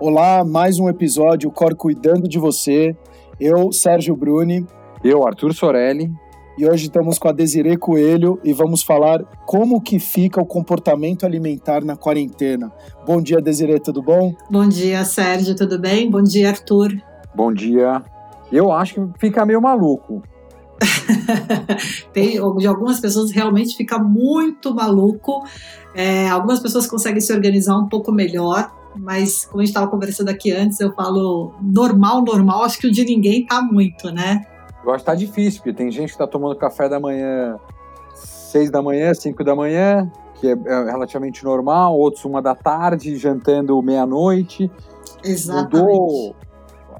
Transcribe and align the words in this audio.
Olá, 0.00 0.44
mais 0.44 0.78
um 0.78 0.88
episódio, 0.88 1.48
o 1.48 1.52
Cor 1.52 1.74
cuidando 1.74 2.28
de 2.28 2.38
você. 2.38 2.96
Eu, 3.40 3.72
Sérgio 3.72 4.14
Bruni. 4.14 4.64
Eu, 5.02 5.26
Arthur 5.26 5.52
Sorelli. 5.52 6.08
E 6.56 6.64
hoje 6.64 6.84
estamos 6.84 7.18
com 7.18 7.26
a 7.26 7.32
Desirê 7.32 7.76
Coelho 7.76 8.38
e 8.44 8.52
vamos 8.52 8.84
falar 8.84 9.24
como 9.44 9.80
que 9.80 9.98
fica 9.98 10.40
o 10.40 10.46
comportamento 10.46 11.26
alimentar 11.26 11.84
na 11.84 11.96
quarentena. 11.96 12.72
Bom 13.04 13.20
dia, 13.20 13.40
Desirê, 13.40 13.80
tudo 13.80 14.00
bom? 14.00 14.32
Bom 14.48 14.68
dia, 14.68 15.04
Sérgio, 15.04 15.56
tudo 15.56 15.80
bem? 15.80 16.08
Bom 16.08 16.22
dia, 16.22 16.50
Arthur. 16.50 16.96
Bom 17.34 17.52
dia. 17.52 18.00
Eu 18.52 18.70
acho 18.70 18.94
que 18.94 19.18
fica 19.18 19.44
meio 19.44 19.60
maluco. 19.60 20.22
Tem, 22.14 22.38
de 22.56 22.66
algumas 22.68 23.00
pessoas 23.00 23.32
realmente 23.32 23.76
fica 23.76 23.98
muito 23.98 24.72
maluco. 24.72 25.42
É, 25.92 26.28
algumas 26.28 26.60
pessoas 26.60 26.86
conseguem 26.86 27.20
se 27.20 27.32
organizar 27.32 27.76
um 27.76 27.88
pouco 27.88 28.12
melhor, 28.12 28.70
mas 28.96 29.44
como 29.44 29.60
a 29.60 29.64
gente 29.64 29.70
estava 29.70 29.88
conversando 29.88 30.28
aqui 30.28 30.50
antes, 30.50 30.80
eu 30.80 30.92
falo 30.92 31.54
normal, 31.60 32.22
normal, 32.22 32.64
acho 32.64 32.78
que 32.78 32.86
o 32.86 32.92
de 32.92 33.04
ninguém 33.04 33.46
tá 33.46 33.60
muito, 33.62 34.10
né? 34.10 34.44
Eu 34.84 34.92
acho 34.92 35.04
que 35.04 35.10
tá 35.10 35.14
difícil, 35.14 35.60
porque 35.60 35.72
tem 35.72 35.90
gente 35.90 36.12
que 36.12 36.18
tá 36.18 36.26
tomando 36.26 36.56
café 36.56 36.88
da 36.88 36.98
manhã 36.98 37.58
seis 38.48 38.70
da 38.70 38.82
manhã, 38.82 39.12
cinco 39.14 39.44
da 39.44 39.54
manhã, 39.54 40.10
que 40.34 40.48
é, 40.48 40.52
é 40.52 40.90
relativamente 40.90 41.44
normal, 41.44 41.96
outros 41.96 42.24
uma 42.24 42.40
da 42.40 42.54
tarde, 42.54 43.16
jantando 43.16 43.80
meia-noite. 43.82 44.70
Exatamente. 45.22 45.76
Mudou 45.76 46.36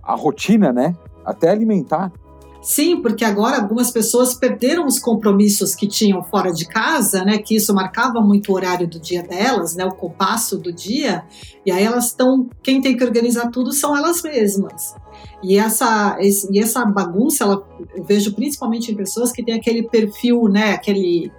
a 0.03 0.15
rotina, 0.15 0.73
né? 0.73 0.95
Até 1.25 1.51
alimentar. 1.51 2.13
Sim, 2.61 3.01
porque 3.01 3.25
agora 3.25 3.57
algumas 3.57 3.91
pessoas 3.91 4.35
perderam 4.35 4.85
os 4.85 4.99
compromissos 4.99 5.77
que 5.77 5.87
tinham 5.87 6.23
fora 6.25 6.53
de 6.53 6.67
casa, 6.67 7.25
né? 7.25 7.39
Que 7.39 7.55
isso 7.55 7.73
marcava 7.73 8.21
muito 8.21 8.51
o 8.51 8.55
horário 8.55 8.89
do 8.89 8.99
dia 8.99 9.23
delas, 9.23 9.77
né? 9.77 9.85
O 9.85 9.93
compasso 9.93 10.59
do 10.59 10.73
dia. 10.73 11.25
E 11.65 11.71
aí 11.71 11.85
elas 11.85 12.07
estão. 12.07 12.49
Quem 12.63 12.81
tem 12.81 12.97
que 12.97 13.05
organizar 13.05 13.51
tudo 13.51 13.73
são 13.73 13.97
elas 13.97 14.23
mesmas. 14.23 14.95
E 15.43 15.57
essa, 15.57 16.17
esse, 16.19 16.49
e 16.53 16.59
essa 16.59 16.85
bagunça, 16.85 17.45
ela, 17.45 17.65
eu 17.95 18.03
vejo 18.03 18.35
principalmente 18.35 18.91
em 18.91 18.97
pessoas 18.97 19.31
que 19.31 19.45
têm 19.45 19.55
aquele 19.55 19.85
perfil, 19.85 20.43
né? 20.49 20.73
Aquele 20.73 21.31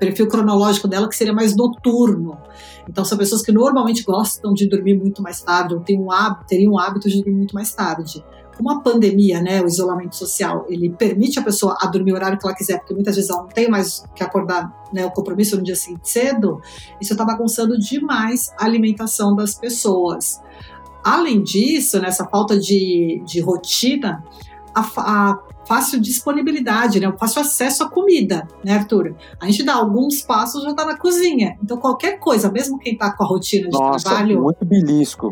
perfil 0.00 0.26
cronológico 0.26 0.88
dela 0.88 1.08
que 1.08 1.14
seria 1.14 1.32
mais 1.32 1.54
noturno. 1.54 2.36
Então 2.88 3.04
são 3.04 3.16
pessoas 3.16 3.40
que 3.40 3.52
normalmente 3.52 4.02
gostam 4.02 4.52
de 4.52 4.68
dormir 4.68 4.98
muito 4.98 5.22
mais 5.22 5.40
tarde, 5.40 5.74
ou 5.74 5.80
têm 5.80 6.00
um 6.00 6.10
hábito, 6.10 6.46
teriam 6.46 6.72
um 6.72 6.78
hábito 6.78 7.08
de 7.08 7.18
dormir 7.18 7.36
muito 7.36 7.54
mais 7.54 7.72
tarde 7.72 8.24
como 8.56 8.70
a 8.70 8.80
pandemia, 8.80 9.40
né, 9.40 9.60
o 9.60 9.66
isolamento 9.66 10.16
social, 10.16 10.64
ele 10.68 10.88
permite 10.90 11.38
a 11.38 11.42
pessoa 11.42 11.76
a 11.80 11.86
dormir 11.86 12.12
o 12.12 12.14
horário 12.14 12.38
que 12.38 12.46
ela 12.46 12.56
quiser, 12.56 12.78
porque 12.78 12.94
muitas 12.94 13.14
vezes 13.14 13.30
ela 13.30 13.42
não 13.42 13.48
tem 13.48 13.68
mais 13.68 14.02
que 14.14 14.24
acordar 14.24 14.72
né, 14.92 15.04
o 15.04 15.10
compromisso 15.10 15.56
no 15.56 15.62
dia 15.62 15.76
seguinte 15.76 16.08
cedo, 16.08 16.60
isso 17.00 17.12
está 17.12 17.24
bagunçando 17.24 17.78
demais 17.78 18.50
a 18.58 18.64
alimentação 18.64 19.36
das 19.36 19.54
pessoas. 19.54 20.40
Além 21.04 21.42
disso, 21.42 22.00
nessa 22.00 22.24
falta 22.24 22.58
de, 22.58 23.22
de 23.26 23.40
rotina, 23.40 24.24
a, 24.74 24.80
a 24.96 25.38
fácil 25.66 26.00
disponibilidade, 26.00 26.98
né, 26.98 27.08
o 27.08 27.16
fácil 27.16 27.42
acesso 27.42 27.84
à 27.84 27.90
comida, 27.90 28.48
né, 28.64 28.74
Arthur? 28.74 29.14
A 29.38 29.46
gente 29.46 29.62
dá 29.62 29.74
alguns 29.74 30.22
passos 30.22 30.62
já 30.62 30.70
está 30.70 30.86
na 30.86 30.96
cozinha. 30.96 31.58
Então, 31.62 31.76
qualquer 31.76 32.18
coisa, 32.18 32.50
mesmo 32.50 32.78
quem 32.78 32.94
está 32.94 33.14
com 33.14 33.22
a 33.22 33.26
rotina 33.26 33.68
de 33.68 33.78
Nossa, 33.78 34.04
trabalho. 34.04 34.42
Muito 34.42 34.64
belisco 34.64 35.30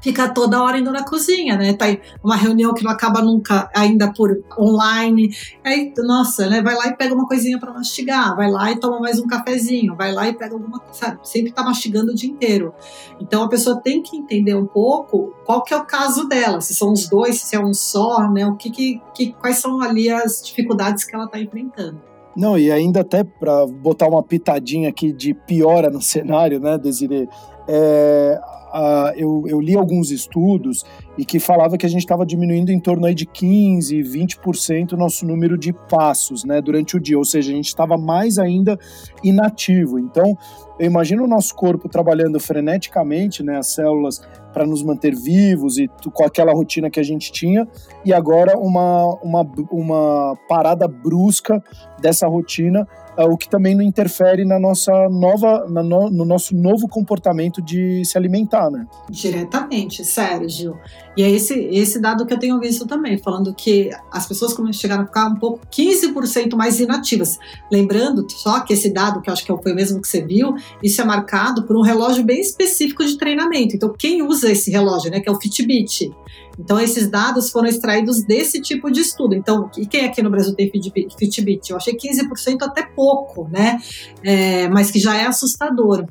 fica 0.00 0.28
toda 0.28 0.62
hora 0.62 0.78
indo 0.78 0.90
na 0.90 1.04
cozinha, 1.04 1.56
né? 1.56 1.72
Tá 1.72 1.86
uma 2.22 2.36
reunião 2.36 2.74
que 2.74 2.84
não 2.84 2.90
acaba 2.90 3.22
nunca 3.22 3.70
ainda 3.74 4.12
por 4.12 4.42
online. 4.58 5.34
Aí, 5.64 5.92
nossa, 5.98 6.48
né? 6.48 6.62
Vai 6.62 6.74
lá 6.74 6.88
e 6.88 6.96
pega 6.96 7.14
uma 7.14 7.26
coisinha 7.26 7.58
para 7.58 7.72
mastigar, 7.72 8.36
vai 8.36 8.50
lá 8.50 8.70
e 8.70 8.78
toma 8.78 9.00
mais 9.00 9.18
um 9.18 9.26
cafezinho, 9.26 9.96
vai 9.96 10.12
lá 10.12 10.28
e 10.28 10.34
pega 10.34 10.54
alguma, 10.54 10.82
sabe? 10.92 11.18
Sempre 11.22 11.52
tá 11.52 11.62
mastigando 11.62 12.12
o 12.12 12.14
dia 12.14 12.30
inteiro. 12.30 12.74
Então 13.20 13.42
a 13.42 13.48
pessoa 13.48 13.80
tem 13.80 14.02
que 14.02 14.16
entender 14.16 14.54
um 14.54 14.66
pouco 14.66 15.34
qual 15.44 15.62
que 15.62 15.72
é 15.72 15.76
o 15.76 15.84
caso 15.84 16.28
dela, 16.28 16.60
se 16.60 16.74
são 16.74 16.92
os 16.92 17.08
dois, 17.08 17.40
se 17.40 17.56
é 17.56 17.60
um 17.60 17.74
só, 17.74 18.30
né? 18.30 18.46
O 18.46 18.56
que, 18.56 18.70
que, 18.70 19.00
que 19.14 19.32
quais 19.32 19.58
são 19.58 19.80
ali 19.80 20.10
as 20.10 20.42
dificuldades 20.42 21.04
que 21.04 21.14
ela 21.14 21.26
tá 21.26 21.40
enfrentando. 21.40 22.00
Não, 22.36 22.58
e 22.58 22.70
ainda 22.70 23.00
até 23.00 23.24
para 23.24 23.66
botar 23.66 24.06
uma 24.08 24.22
pitadinha 24.22 24.90
aqui 24.90 25.10
de 25.10 25.32
piora 25.32 25.88
no 25.88 26.02
cenário, 26.02 26.60
né, 26.60 26.76
Desiree? 26.76 27.26
É, 27.66 28.38
uh, 28.76 29.12
eu, 29.16 29.44
eu, 29.46 29.60
li 29.60 29.74
alguns 29.74 30.10
estudos 30.10 30.84
e 31.16 31.24
que 31.24 31.38
falava 31.38 31.78
que 31.78 31.86
a 31.86 31.88
gente 31.88 32.02
estava 32.02 32.26
diminuindo 32.26 32.70
em 32.70 32.78
torno 32.78 33.06
aí 33.06 33.14
de 33.14 33.24
15, 33.24 34.02
20% 34.02 34.92
o 34.92 34.96
nosso 34.96 35.26
número 35.26 35.56
de 35.56 35.72
passos 35.72 36.44
né, 36.44 36.60
durante 36.60 36.96
o 36.96 37.00
dia, 37.00 37.16
ou 37.16 37.24
seja, 37.24 37.50
a 37.50 37.54
gente 37.54 37.68
estava 37.68 37.96
mais 37.96 38.38
ainda 38.38 38.78
inativo. 39.24 39.98
Então, 39.98 40.36
eu 40.78 40.86
imagino 40.86 41.24
o 41.24 41.28
nosso 41.28 41.54
corpo 41.54 41.88
trabalhando 41.88 42.38
freneticamente, 42.38 43.42
né, 43.42 43.56
as 43.56 43.68
células 43.68 44.20
para 44.52 44.66
nos 44.66 44.82
manter 44.82 45.14
vivos 45.14 45.78
e 45.78 45.88
com 46.12 46.24
aquela 46.24 46.52
rotina 46.52 46.90
que 46.90 47.00
a 47.00 47.02
gente 47.02 47.32
tinha, 47.32 47.66
e 48.04 48.12
agora 48.12 48.58
uma, 48.58 49.14
uma, 49.22 49.46
uma 49.70 50.38
parada 50.48 50.86
brusca 50.86 51.62
dessa 52.00 52.26
rotina 52.26 52.86
o 53.24 53.36
que 53.36 53.48
também 53.48 53.74
não 53.74 53.82
interfere 53.82 54.44
na 54.44 54.58
nossa 54.58 54.92
nova, 55.08 55.66
na 55.68 55.82
no, 55.82 56.10
no, 56.10 56.24
nosso 56.24 56.54
novo 56.54 56.86
comportamento 56.86 57.62
de 57.62 58.04
se 58.04 58.18
alimentar, 58.18 58.70
né? 58.70 58.86
Diretamente, 59.08 60.04
Sérgio. 60.04 60.78
E 61.16 61.22
é 61.22 61.30
esse, 61.30 61.54
esse 61.72 61.98
dado 61.98 62.26
que 62.26 62.34
eu 62.34 62.38
tenho 62.38 62.60
visto 62.60 62.86
também, 62.86 63.16
falando 63.16 63.54
que 63.54 63.90
as 64.12 64.26
pessoas 64.26 64.54
chegaram 64.72 65.04
a 65.04 65.06
ficar 65.06 65.28
um 65.28 65.36
pouco 65.36 65.60
15% 65.68 66.54
mais 66.54 66.78
inativas. 66.78 67.38
Lembrando 67.72 68.26
só 68.30 68.60
que 68.60 68.74
esse 68.74 68.90
dado, 68.90 69.22
que 69.22 69.30
eu 69.30 69.32
acho 69.32 69.44
que 69.44 69.62
foi 69.62 69.72
o 69.72 69.74
mesmo 69.74 70.00
que 70.00 70.08
você 70.08 70.22
viu, 70.22 70.54
isso 70.82 71.00
é 71.00 71.04
marcado 71.04 71.62
por 71.62 71.76
um 71.76 71.82
relógio 71.82 72.22
bem 72.22 72.40
específico 72.40 73.04
de 73.04 73.16
treinamento. 73.16 73.74
Então, 73.74 73.94
quem 73.98 74.22
usa 74.22 74.52
esse 74.52 74.70
relógio, 74.70 75.10
né, 75.10 75.20
que 75.20 75.28
é 75.28 75.32
o 75.32 75.40
Fitbit, 75.40 76.12
então, 76.58 76.80
esses 76.80 77.10
dados 77.10 77.50
foram 77.50 77.68
extraídos 77.68 78.24
desse 78.24 78.60
tipo 78.60 78.90
de 78.90 79.00
estudo. 79.00 79.34
Então, 79.34 79.70
e 79.76 79.86
quem 79.86 80.06
aqui 80.06 80.22
no 80.22 80.30
Brasil 80.30 80.54
tem 80.54 80.70
Fitbit? 80.70 81.70
Eu 81.70 81.76
achei 81.76 81.94
15% 81.94 82.62
até 82.62 82.82
pouco, 82.82 83.48
né? 83.48 83.78
É, 84.22 84.68
mas 84.68 84.90
que 84.90 84.98
já 84.98 85.16
é 85.16 85.26
assustador. 85.26 86.06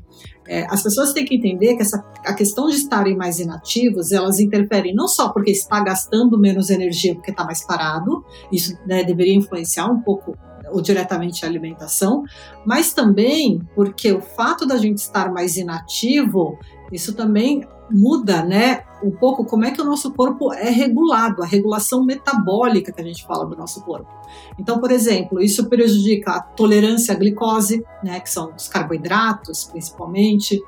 É, 0.48 0.68
as 0.70 0.84
pessoas 0.84 1.12
têm 1.12 1.26
que 1.26 1.36
entender 1.36 1.76
que 1.76 1.82
essa, 1.82 2.06
a 2.24 2.34
questão 2.34 2.68
de 2.68 2.76
estarem 2.76 3.18
mais 3.18 3.40
inativos, 3.40 4.12
elas 4.12 4.40
interferem 4.40 4.94
não 4.94 5.08
só 5.08 5.30
porque 5.30 5.50
está 5.50 5.80
gastando 5.80 6.38
menos 6.38 6.70
energia 6.70 7.16
porque 7.16 7.32
está 7.32 7.44
mais 7.44 7.66
parado, 7.66 8.24
isso 8.52 8.78
né, 8.86 9.04
deveria 9.04 9.34
influenciar 9.34 9.88
um 9.88 10.02
pouco 10.02 10.38
ou 10.72 10.82
diretamente 10.82 11.46
a 11.46 11.48
alimentação, 11.48 12.24
mas 12.66 12.94
também 12.94 13.62
porque 13.76 14.12
o 14.12 14.22
fato 14.22 14.66
da 14.66 14.78
gente 14.78 14.98
estar 14.98 15.32
mais 15.32 15.58
inativo, 15.58 16.58
isso 16.92 17.14
também 17.14 17.68
muda, 17.90 18.44
né, 18.44 18.84
um 19.04 19.12
pouco 19.12 19.46
como 19.46 19.66
é 19.66 19.72
que 19.72 19.82
o 19.82 19.86
nosso 19.86 20.12
corpo 20.14 20.52
é 20.54 20.70
regulado, 20.70 21.44
a 21.44 21.46
regulação 21.46 22.04
metabólica 22.04 22.92
que 22.92 23.02
a 23.02 23.04
gente 23.04 23.24
fala 23.26 23.46
do 23.46 23.56
nosso 23.56 23.84
corpo. 23.84 24.08
Então, 24.58 24.80
por 24.80 24.92
exemplo, 24.92 25.42
isso 25.42 25.70
prejudica 25.70 26.32
a 26.32 26.42
tolerância 26.42 27.14
à 27.14 27.18
glicose, 27.18 27.84
né, 28.04 28.20
que 28.20 28.30
são 28.30 28.54
os 28.56 28.68
carboidratos, 28.68 29.66
principalmente. 29.66 30.62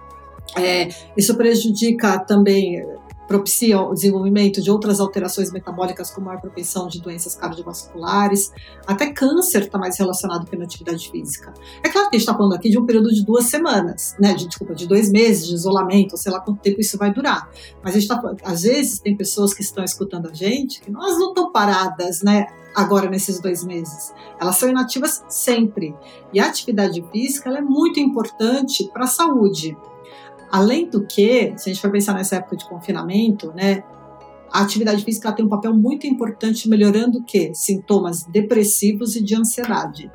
É, 0.56 0.90
isso 1.18 1.36
prejudica 1.36 2.20
também 2.20 2.86
propicia 3.28 3.82
o 3.82 3.94
desenvolvimento 3.94 4.62
de 4.62 4.72
outras 4.72 5.00
alterações 5.00 5.52
metabólicas, 5.52 6.10
como 6.10 6.30
a 6.30 6.38
propensão 6.38 6.88
de 6.88 7.02
doenças 7.02 7.36
cardiovasculares, 7.36 8.52
até 8.86 9.12
câncer 9.12 9.64
está 9.64 9.78
mais 9.78 9.98
relacionado 9.98 10.50
com 10.50 10.60
a 10.60 10.64
atividade 10.64 11.12
física. 11.12 11.54
É 11.84 11.90
claro 11.90 12.10
que 12.10 12.16
a 12.16 12.20
gente 12.20 12.28
está 12.28 12.34
falando 12.34 12.54
aqui 12.54 12.70
de 12.70 12.80
um 12.80 12.86
período 12.86 13.10
de 13.10 13.26
duas 13.26 13.46
semanas, 13.46 14.16
né? 14.20 14.34
De, 14.34 14.48
desculpa, 14.48 14.74
de 14.74 14.88
dois 14.88 15.12
meses 15.12 15.48
de 15.48 15.56
isolamento, 15.56 16.18
sei 16.18 16.32
lá 16.32 16.40
quanto 16.40 16.62
tempo 16.62 16.80
isso 16.80 16.98
vai 16.98 17.14
durar. 17.14 17.50
Mas 17.84 17.96
a 17.96 18.00
gente 18.00 18.08
tá, 18.08 18.36
às 18.44 18.62
vezes 18.62 19.00
tem 19.00 19.16
pessoas 19.16 19.54
que 19.54 19.62
estão 19.62 19.84
escutando 19.84 20.30
a 20.30 20.34
gente 20.34 20.82
que 20.82 20.90
nós 20.90 21.20
não 21.20 21.30
estão 21.30 21.52
paradas, 21.52 22.22
né? 22.22 22.48
Agora 22.74 23.10
nesses 23.10 23.40
dois 23.40 23.64
meses, 23.64 24.14
elas 24.40 24.56
são 24.56 24.70
inativas 24.70 25.24
sempre. 25.28 25.96
E 26.32 26.40
a 26.40 26.46
atividade 26.46 27.04
física 27.12 27.50
é 27.50 27.62
muito 27.62 28.00
importante 28.00 28.88
para 28.94 29.06
a 29.06 29.08
saúde. 29.08 29.76
Além 30.52 30.90
do 30.90 31.06
que, 31.06 31.54
se 31.58 31.70
a 31.70 31.74
gente 31.74 31.82
for 31.82 31.92
pensar 31.92 32.14
nessa 32.14 32.38
época 32.38 32.56
de 32.56 32.68
confinamento, 32.68 33.52
né, 33.54 33.84
a 34.52 34.62
atividade 34.62 35.04
física 35.04 35.32
tem 35.32 35.46
um 35.46 35.50
papel 35.50 35.74
muito 35.74 36.08
importante 36.08 36.70
melhorando 36.70 37.20
o 37.20 37.24
quê? 37.24 37.52
Sintomas 37.54 38.24
depressivos 38.24 39.16
e 39.16 39.24
de 39.24 39.36
ansiedade, 39.36 40.10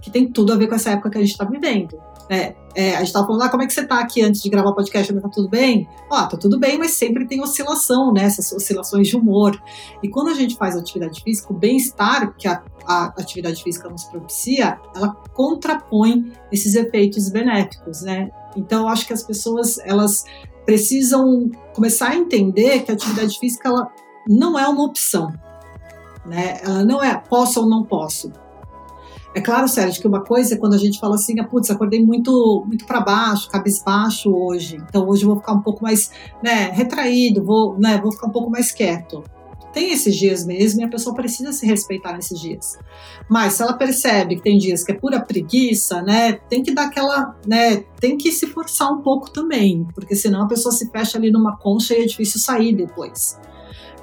que 0.00 0.10
tem 0.10 0.30
tudo 0.30 0.52
a 0.52 0.56
ver 0.56 0.68
com 0.68 0.74
essa 0.74 0.90
época 0.90 1.10
que 1.10 1.18
a 1.18 1.20
gente 1.20 1.32
está 1.32 1.44
vivendo. 1.44 1.98
É, 2.30 2.54
é, 2.76 2.94
a 2.94 2.98
gente 2.98 3.08
estava 3.08 3.26
falando, 3.26 3.42
ah, 3.42 3.48
como 3.48 3.64
é 3.64 3.66
que 3.66 3.72
você 3.72 3.80
está 3.80 3.98
aqui 3.98 4.22
antes 4.22 4.40
de 4.40 4.48
gravar 4.48 4.70
o 4.70 4.74
podcast? 4.74 5.12
Tá 5.12 5.28
tudo 5.28 5.48
bem? 5.48 5.88
Ó, 6.08 6.26
tá 6.26 6.36
tudo 6.36 6.60
bem, 6.60 6.78
mas 6.78 6.92
sempre 6.92 7.26
tem 7.26 7.42
oscilação, 7.42 8.12
né? 8.12 8.22
Essas 8.22 8.52
oscilações 8.52 9.08
de 9.08 9.16
humor. 9.16 9.60
E 10.00 10.08
quando 10.08 10.28
a 10.28 10.34
gente 10.34 10.54
faz 10.54 10.76
atividade 10.76 11.20
física, 11.24 11.52
o 11.52 11.56
bem-estar 11.56 12.32
que 12.36 12.46
a, 12.46 12.62
a 12.86 13.06
atividade 13.18 13.60
física 13.60 13.88
nos 13.88 14.04
propicia, 14.04 14.78
ela 14.94 15.12
contrapõe 15.34 16.32
esses 16.52 16.76
efeitos 16.76 17.28
benéficos, 17.30 18.02
né? 18.02 18.30
Então, 18.56 18.88
acho 18.88 19.06
que 19.06 19.12
as 19.12 19.22
pessoas, 19.22 19.78
elas 19.78 20.24
precisam 20.64 21.50
começar 21.74 22.10
a 22.10 22.16
entender 22.16 22.80
que 22.80 22.90
a 22.90 22.94
atividade 22.94 23.38
física, 23.38 23.68
ela 23.68 23.90
não 24.28 24.58
é 24.58 24.66
uma 24.68 24.84
opção, 24.84 25.32
né? 26.26 26.60
Ela 26.62 26.84
não 26.84 27.02
é 27.02 27.16
posso 27.16 27.60
ou 27.60 27.68
não 27.68 27.84
posso 27.84 28.32
é 29.34 29.40
claro, 29.40 29.68
Sérgio, 29.68 30.00
que 30.00 30.08
uma 30.08 30.24
coisa 30.24 30.54
é 30.54 30.58
quando 30.58 30.74
a 30.74 30.78
gente 30.78 30.98
fala 30.98 31.14
assim, 31.14 31.38
ah, 31.38 31.44
putz, 31.44 31.70
acordei 31.70 32.04
muito, 32.04 32.64
muito 32.66 32.84
para 32.84 33.00
baixo, 33.00 33.48
cabisbaixo 33.48 34.34
hoje, 34.34 34.76
então 34.76 35.08
hoje 35.08 35.22
eu 35.22 35.28
vou 35.28 35.38
ficar 35.38 35.52
um 35.52 35.60
pouco 35.60 35.84
mais, 35.84 36.10
né, 36.42 36.70
retraído, 36.72 37.44
vou, 37.44 37.78
né, 37.78 38.00
vou 38.02 38.10
ficar 38.10 38.26
um 38.26 38.32
pouco 38.32 38.50
mais 38.50 38.72
quieto. 38.72 39.22
Tem 39.72 39.92
esses 39.92 40.16
dias 40.16 40.44
mesmo 40.44 40.80
e 40.80 40.84
a 40.84 40.88
pessoa 40.88 41.14
precisa 41.14 41.52
se 41.52 41.64
respeitar 41.64 42.12
nesses 42.12 42.40
dias. 42.40 42.78
Mas 43.28 43.54
se 43.54 43.62
ela 43.62 43.74
percebe 43.74 44.36
que 44.36 44.42
tem 44.42 44.58
dias 44.58 44.82
que 44.82 44.92
é 44.92 44.94
pura 44.94 45.20
preguiça, 45.20 46.02
né, 46.02 46.32
tem 46.32 46.62
que 46.62 46.74
dar 46.74 46.86
aquela, 46.86 47.36
né, 47.46 47.84
tem 48.00 48.16
que 48.16 48.32
se 48.32 48.46
forçar 48.46 48.92
um 48.92 49.00
pouco 49.02 49.30
também, 49.30 49.86
porque 49.94 50.16
senão 50.16 50.42
a 50.42 50.48
pessoa 50.48 50.72
se 50.72 50.90
fecha 50.90 51.16
ali 51.16 51.30
numa 51.30 51.56
concha 51.56 51.94
e 51.94 52.02
é 52.02 52.06
difícil 52.06 52.40
sair 52.40 52.74
depois. 52.74 53.38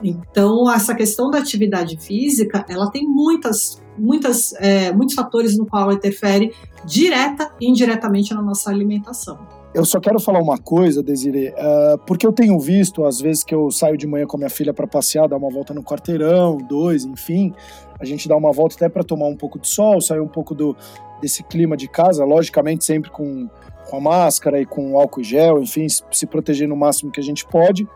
Então, 0.04 0.72
essa 0.72 0.94
questão 0.94 1.30
da 1.30 1.40
atividade 1.40 1.98
física, 1.98 2.66
ela 2.70 2.90
tem 2.92 3.06
muitas, 3.08 3.82
muitas, 3.98 4.54
é, 4.54 4.92
muitos 4.94 5.16
fatores 5.16 5.58
no 5.58 5.66
qual 5.66 5.84
ela 5.84 5.94
interfere 5.94 6.54
direta 6.86 7.52
e 7.60 7.68
indiretamente 7.68 8.34
na 8.34 8.42
nossa 8.42 8.70
alimentação. 8.70 9.57
Eu 9.74 9.86
só 9.86 10.00
quero 10.00 10.20
falar 10.20 10.40
uma 10.40 10.58
coisa, 10.58 11.04
Desiree, 11.04 11.50
uh, 11.50 11.98
porque 12.06 12.26
eu 12.26 12.32
tenho 12.32 12.58
visto, 12.58 13.06
às 13.06 13.20
vezes 13.20 13.44
que 13.44 13.54
eu 13.54 13.70
saio 13.70 13.98
de 13.98 14.08
manhã 14.08 14.26
com 14.26 14.38
a 14.38 14.40
minha 14.40 14.50
filha 14.50 14.74
para 14.74 14.88
passear, 14.88 15.28
dar 15.28 15.38
uma 15.38 15.50
volta 15.50 15.74
no 15.74 15.84
quarteirão, 15.84 16.58
dois, 16.58 17.04
enfim, 17.04 17.54
a 18.00 18.06
gente 18.06 18.28
dá 18.28 18.36
uma 18.36 18.52
volta 18.52 18.76
até 18.76 18.90
para 18.90 19.04
tomar 19.04 19.28
um 19.28 19.36
pouco 19.36 19.60
de 19.60 19.68
sol, 19.68 20.02
sair 20.02 20.22
um 20.22 20.28
pouco 20.28 20.56
do, 20.56 20.76
desse 21.22 21.44
clima 21.44 21.76
de 21.76 21.88
casa, 21.88 22.24
logicamente 22.24 22.86
sempre 22.86 23.12
com, 23.12 23.50
com 23.90 23.98
a 23.98 24.02
máscara 24.02 24.60
e 24.60 24.66
com 24.66 24.98
álcool 24.98 25.24
gel, 25.24 25.62
enfim, 25.62 25.88
se 25.90 26.26
proteger 26.26 26.68
no 26.68 26.76
máximo 26.76 27.12
que 27.12 27.20
a 27.20 27.24
gente 27.24 27.46
pode. 27.46 27.88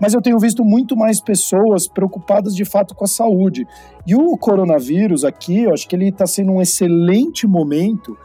Mas 0.00 0.14
eu 0.14 0.22
tenho 0.22 0.38
visto 0.38 0.64
muito 0.64 0.96
mais 0.96 1.20
pessoas 1.20 1.88
preocupadas 1.88 2.54
de 2.54 2.64
fato 2.64 2.94
com 2.94 3.04
a 3.04 3.08
saúde. 3.08 3.66
E 4.06 4.14
o 4.14 4.36
coronavírus 4.36 5.24
aqui, 5.24 5.64
eu 5.64 5.72
acho 5.72 5.88
que 5.88 5.96
ele 5.96 6.08
está 6.08 6.26
sendo 6.26 6.52
um 6.52 6.62
excelente 6.62 7.46
momento 7.46 8.16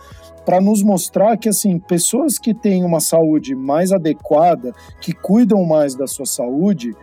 para 0.45 0.59
nos 0.59 0.83
mostrar 0.83 1.37
que 1.37 1.49
assim 1.49 1.77
pessoas 1.79 2.37
que 2.37 2.53
têm 2.53 2.83
uma 2.83 2.99
saúde 2.99 3.55
mais 3.55 3.91
adequada, 3.91 4.73
que 4.99 5.13
cuidam 5.13 5.63
mais 5.65 5.95
da 5.95 6.07
sua 6.07 6.25
saúde, 6.25 6.95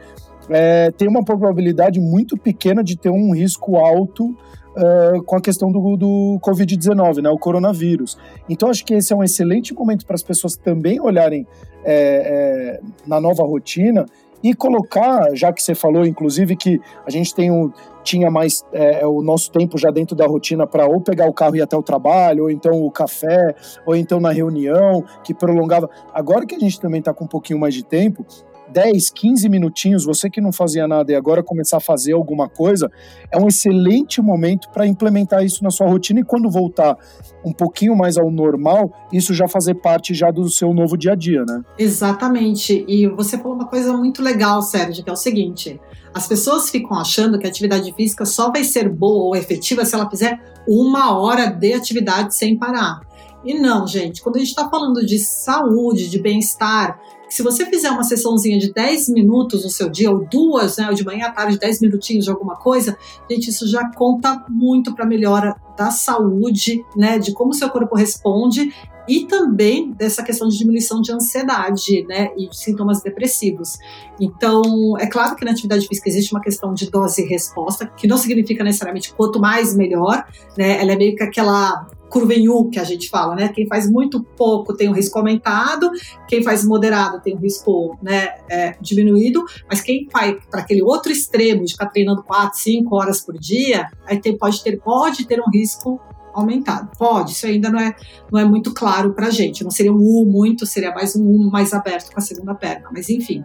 é, 0.49 0.91
tem 0.91 1.09
uma 1.09 1.25
probabilidade 1.25 2.01
muito 2.01 2.37
pequena 2.37 2.83
de 2.83 2.97
ter 2.97 3.11
um 3.11 3.35
risco 3.35 3.77
alto 3.77 4.37
Uh, 4.77 5.25
com 5.25 5.35
a 5.35 5.41
questão 5.41 5.73
do, 5.73 5.97
do 5.97 6.39
Covid-19, 6.41 7.21
né, 7.21 7.29
o 7.29 7.37
coronavírus. 7.37 8.17
Então, 8.49 8.71
acho 8.71 8.85
que 8.85 8.95
esse 8.95 9.13
é 9.13 9.17
um 9.17 9.25
excelente 9.25 9.75
momento 9.75 10.07
para 10.07 10.15
as 10.15 10.23
pessoas 10.23 10.55
também 10.55 11.01
olharem 11.01 11.45
é, 11.85 11.95
é, 11.95 12.81
na 13.05 13.21
nova 13.21 13.43
rotina 13.43 14.07
e 14.43 14.55
colocar, 14.55 15.35
já 15.35 15.53
que 15.53 15.63
você 15.63 15.75
falou, 15.75 16.05
inclusive, 16.07 16.57
que 16.57 16.81
a 17.07 17.11
gente 17.11 17.35
tem 17.35 17.51
um, 17.51 17.73
tinha 18.03 18.31
mais 18.31 18.65
é, 18.73 19.07
o 19.07 19.23
nosso 19.23 19.51
tempo 19.51 19.77
já 19.77 19.91
dentro 19.91 20.17
da 20.17 20.27
rotina 20.27 20.67
para 20.67 20.87
ou 20.87 21.01
pegar 21.01 21.27
o 21.27 21.33
carro 21.33 21.57
e 21.57 21.59
ir 21.59 21.63
até 21.63 21.77
o 21.77 21.83
trabalho, 21.83 22.45
ou 22.45 22.51
então 22.51 22.83
o 22.83 22.91
café, 22.91 23.55
ou 23.85 23.95
então 23.95 24.21
na 24.21 24.31
reunião, 24.31 25.05
que 25.23 25.35
prolongava. 25.35 25.91
Agora 26.15 26.47
que 26.47 26.55
a 26.55 26.59
gente 26.59 26.81
também 26.81 27.01
está 27.01 27.13
com 27.13 27.25
um 27.25 27.29
pouquinho 27.29 27.59
mais 27.59 27.75
de 27.75 27.85
tempo, 27.85 28.25
10, 28.73 29.11
15 29.11 29.49
minutinhos, 29.49 30.05
você 30.05 30.29
que 30.29 30.41
não 30.41 30.53
fazia 30.53 30.87
nada 30.87 31.13
e 31.13 31.15
agora 31.15 31.43
começar 31.43 31.79
a 31.79 31.81
fazer 31.81 32.13
alguma 32.13 32.49
coisa, 32.49 32.91
é 33.31 33.39
um 33.39 33.49
excelente 33.49 34.21
momento 34.21 34.69
para 34.71 34.87
implementar 34.87 35.45
isso 35.45 35.63
na 35.65 35.71
sua 35.71 35.89
rotina 35.89 36.21
e 36.21 36.25
quando 36.25 36.51
voltar 36.51 36.97
um 37.45 37.53
pouquinho 37.53 37.97
mais 37.97 38.17
ao 38.17 38.31
normal, 38.31 38.93
isso 39.13 39.33
já 39.33 39.49
fazer 39.49 39.75
parte 39.77 40.13
já 40.15 40.31
do 40.31 40.49
seu 40.51 40.73
novo 40.75 40.97
dia 40.97 41.13
a 41.13 41.15
dia, 41.15 41.45
né? 41.47 41.63
Exatamente. 41.79 42.85
E 42.89 43.07
você 43.07 43.39
falou 43.39 43.55
uma 43.55 43.67
coisa 43.67 43.97
muito 43.97 44.23
legal, 44.23 44.61
Sérgio, 44.63 45.03
que 45.05 45.11
é 45.11 45.13
o 45.13 45.17
seguinte: 45.17 45.81
as 46.13 46.27
pessoas 46.27 46.71
ficam 46.71 46.99
achando 46.99 47.39
que 47.39 47.47
a 47.47 47.49
atividade 47.49 47.93
física 47.93 48.25
só 48.25 48.51
vai 48.51 48.65
ser 48.65 48.89
boa 48.89 49.25
ou 49.25 49.37
efetiva 49.37 49.85
se 49.85 49.95
ela 49.95 50.09
fizer 50.11 50.41
uma 50.67 51.19
hora 51.19 51.47
de 51.47 51.73
atividade 51.73 52.35
sem 52.35 52.57
parar. 52.59 53.01
E 53.45 53.55
não, 53.55 53.87
gente, 53.87 54.21
quando 54.21 54.37
a 54.37 54.39
gente 54.41 54.49
está 54.49 54.69
falando 54.69 55.05
de 55.07 55.19
saúde, 55.19 56.11
de 56.11 56.21
bem-estar, 56.21 57.01
se 57.29 57.43
você 57.43 57.67
fizer 57.67 57.91
uma 57.91 58.05
sessãozinha 58.05 58.59
de 58.59 58.73
10 58.73 59.09
minutos 59.11 59.65
no 59.65 59.71
seu 59.71 59.89
dia, 59.89 60.11
ou 60.11 60.27
duas, 60.27 60.77
né, 60.79 60.89
ou 60.89 60.95
de 60.95 61.05
manhã 61.05 61.27
à 61.27 61.33
tarde, 61.33 61.59
10 61.59 61.81
minutinhos 61.81 62.25
de 62.25 62.31
alguma 62.31 62.57
coisa, 62.57 62.97
gente, 63.31 63.51
isso 63.51 63.69
já 63.69 63.91
conta 63.93 64.45
muito 64.49 64.95
para 64.95 65.05
a 65.05 65.09
melhora 65.09 65.57
da 65.77 65.91
saúde, 65.91 66.85
né, 66.97 67.19
de 67.19 67.33
como 67.33 67.51
o 67.51 67.55
seu 67.55 67.71
corpo 67.71 67.95
responde 67.95 68.73
e 69.09 69.25
também 69.25 69.93
dessa 69.93 70.23
questão 70.23 70.49
de 70.49 70.59
diminuição 70.59 71.01
de 71.01 71.11
ansiedade, 71.11 72.05
né, 72.07 72.31
e 72.37 72.49
de 72.49 72.57
sintomas 72.57 73.01
depressivos. 73.01 73.79
Então, 74.21 74.99
é 74.99 75.07
claro 75.07 75.35
que 75.35 75.45
na 75.45 75.53
atividade 75.53 75.87
física 75.87 76.09
existe 76.09 76.33
uma 76.33 76.43
questão 76.43 76.75
de 76.75 76.91
dose 76.91 77.23
e 77.23 77.27
resposta, 77.27 77.87
que 77.87 78.07
não 78.07 78.19
significa 78.19 78.63
necessariamente 78.63 79.15
quanto 79.15 79.41
mais 79.41 79.75
melhor, 79.75 80.27
né, 80.57 80.81
ela 80.81 80.93
é 80.93 80.97
meio 80.97 81.17
que 81.17 81.23
aquela 81.23 81.87
curva 82.09 82.35
em 82.35 82.49
U 82.49 82.69
que 82.71 82.79
a 82.79 82.85
gente 82.85 83.09
fala, 83.09 83.35
né? 83.35 83.49
Quem 83.49 83.67
faz 83.67 83.91
muito 83.91 84.23
pouco 84.23 84.75
tem 84.75 84.89
um 84.89 84.93
risco 84.93 85.19
aumentado, 85.19 85.91
quem 86.27 86.43
faz 86.43 86.65
moderado 86.65 87.21
tem 87.21 87.35
um 87.35 87.39
risco 87.39 87.99
né, 88.03 88.35
é, 88.51 88.77
diminuído, 88.81 89.45
mas 89.69 89.81
quem 89.81 90.09
vai 90.13 90.39
para 90.51 90.61
aquele 90.61 90.83
outro 90.83 91.13
extremo 91.13 91.65
de 91.65 91.73
ficar 91.73 91.87
treinando 91.87 92.23
4, 92.23 92.59
5 92.59 92.97
horas 92.97 93.21
por 93.21 93.39
dia, 93.39 93.89
aí 94.07 94.19
tem, 94.21 94.37
pode, 94.37 94.63
ter, 94.63 94.79
pode 94.79 95.27
ter 95.27 95.41
um 95.41 95.51
risco 95.51 96.01
aumentado. 96.33 96.91
Pode, 96.97 97.33
isso 97.33 97.47
ainda 97.47 97.71
não 97.71 97.81
é, 97.81 97.95
não 98.31 98.41
é 98.41 98.45
muito 98.45 98.73
claro 98.73 99.13
para 99.13 99.27
a 99.27 99.31
gente. 99.31 99.65
Não 99.65 99.71
seria 99.71 99.93
um 99.93 100.01
U 100.01 100.25
muito, 100.27 100.67
seria 100.67 100.93
mais 100.93 101.15
um 101.17 101.27
U 101.27 101.51
mais 101.51 101.73
aberto 101.73 102.13
com 102.13 102.19
a 102.19 102.23
segunda 102.23 102.55
perna. 102.55 102.89
Mas 102.93 103.09
enfim, 103.09 103.45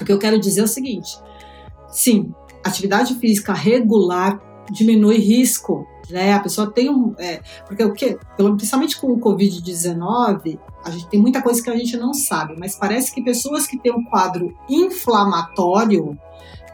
o 0.00 0.04
que 0.04 0.12
eu 0.12 0.18
quero 0.18 0.38
dizer 0.38 0.60
é 0.60 0.64
o 0.64 0.68
seguinte: 0.68 1.18
sim, 1.88 2.32
atividade 2.64 3.14
física 3.14 3.52
regular 3.52 4.49
diminui 4.70 5.18
risco 5.18 5.86
né? 6.10 6.34
A 6.34 6.40
pessoa 6.40 6.70
tem 6.70 6.90
um. 6.90 7.14
É, 7.18 7.40
porque 7.66 7.84
o 7.84 7.92
que? 7.92 8.18
Principalmente 8.36 9.00
com 9.00 9.08
o 9.12 9.20
Covid-19, 9.20 10.58
a 10.84 10.90
gente 10.90 11.08
tem 11.08 11.20
muita 11.20 11.42
coisa 11.42 11.62
que 11.62 11.70
a 11.70 11.76
gente 11.76 11.96
não 11.96 12.12
sabe, 12.12 12.54
mas 12.58 12.76
parece 12.76 13.12
que 13.12 13.22
pessoas 13.22 13.66
que 13.66 13.78
têm 13.78 13.92
um 13.92 14.04
quadro 14.04 14.54
inflamatório 14.68 16.18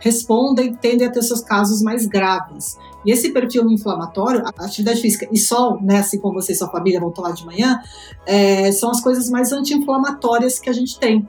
respondem, 0.00 0.74
tendem 0.74 1.06
a 1.06 1.10
ter 1.10 1.22
seus 1.22 1.40
casos 1.40 1.82
mais 1.82 2.06
graves. 2.06 2.76
E 3.04 3.10
esse 3.10 3.30
perfil 3.30 3.68
inflamatório, 3.70 4.42
atividade 4.58 5.00
física 5.00 5.28
e 5.32 5.38
sol, 5.38 5.80
né, 5.82 5.98
assim 5.98 6.18
como 6.18 6.34
você 6.34 6.52
e 6.52 6.54
sua 6.54 6.68
família 6.68 7.00
vão 7.00 7.10
tomar 7.10 7.32
de 7.32 7.44
manhã, 7.44 7.80
é, 8.26 8.70
são 8.72 8.90
as 8.90 9.00
coisas 9.00 9.30
mais 9.30 9.52
anti-inflamatórias 9.52 10.58
que 10.58 10.68
a 10.68 10.72
gente 10.72 10.98
tem, 10.98 11.26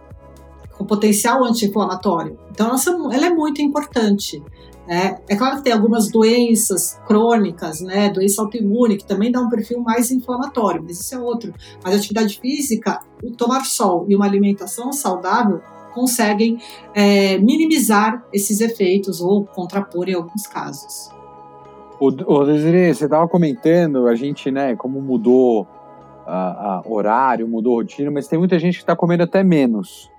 com 0.78 0.86
potencial 0.86 1.44
anti-inflamatório. 1.44 2.38
Então, 2.52 2.68
ela, 2.68 3.16
ela 3.16 3.26
é 3.28 3.30
muito 3.30 3.62
importante. 3.62 4.44
É, 4.88 5.18
é 5.28 5.36
claro 5.36 5.58
que 5.58 5.64
tem 5.64 5.74
algumas 5.74 6.10
doenças 6.10 6.98
crônicas, 7.06 7.82
né, 7.82 8.10
doença 8.10 8.42
autoimune, 8.42 8.98
que 8.98 9.06
também 9.06 9.32
dá 9.32 9.42
um 9.42 9.50
perfil 9.50 9.82
mais 9.82 10.12
inflamatório, 10.12 10.82
mas 10.82 11.00
isso 11.02 11.14
é 11.14 11.20
outro. 11.20 11.54
Mas 11.84 11.94
a 11.94 11.98
atividade 11.98 12.40
física, 12.40 13.02
o 13.22 13.32
tomar 13.32 13.66
sol 13.66 14.06
e 14.08 14.16
uma 14.16 14.26
alimentação 14.26 14.94
saudável 14.94 15.62
conseguem 15.94 16.60
é, 16.94 17.38
minimizar 17.40 18.24
esses 18.32 18.62
efeitos 18.62 19.20
ou 19.20 19.46
contrapor 19.46 20.08
em 20.08 20.14
alguns 20.14 20.48
casos. 20.48 21.10
O, 22.00 22.12
Desiree, 22.46 22.94
você 22.94 23.06
estava 23.06 23.28
comentando, 23.28 24.08
a 24.08 24.14
gente, 24.14 24.52
né, 24.52 24.76
como 24.76 25.02
mudou 25.02 25.68
a, 26.28 26.84
horário, 26.86 27.48
mudou 27.48 27.76
rotina, 27.76 28.12
mas 28.12 28.28
tem 28.28 28.38
muita 28.38 28.60
gente 28.60 28.76
que 28.76 28.84
está 28.84 28.96
comendo 28.96 29.24
até 29.24 29.44
menos. 29.44 30.12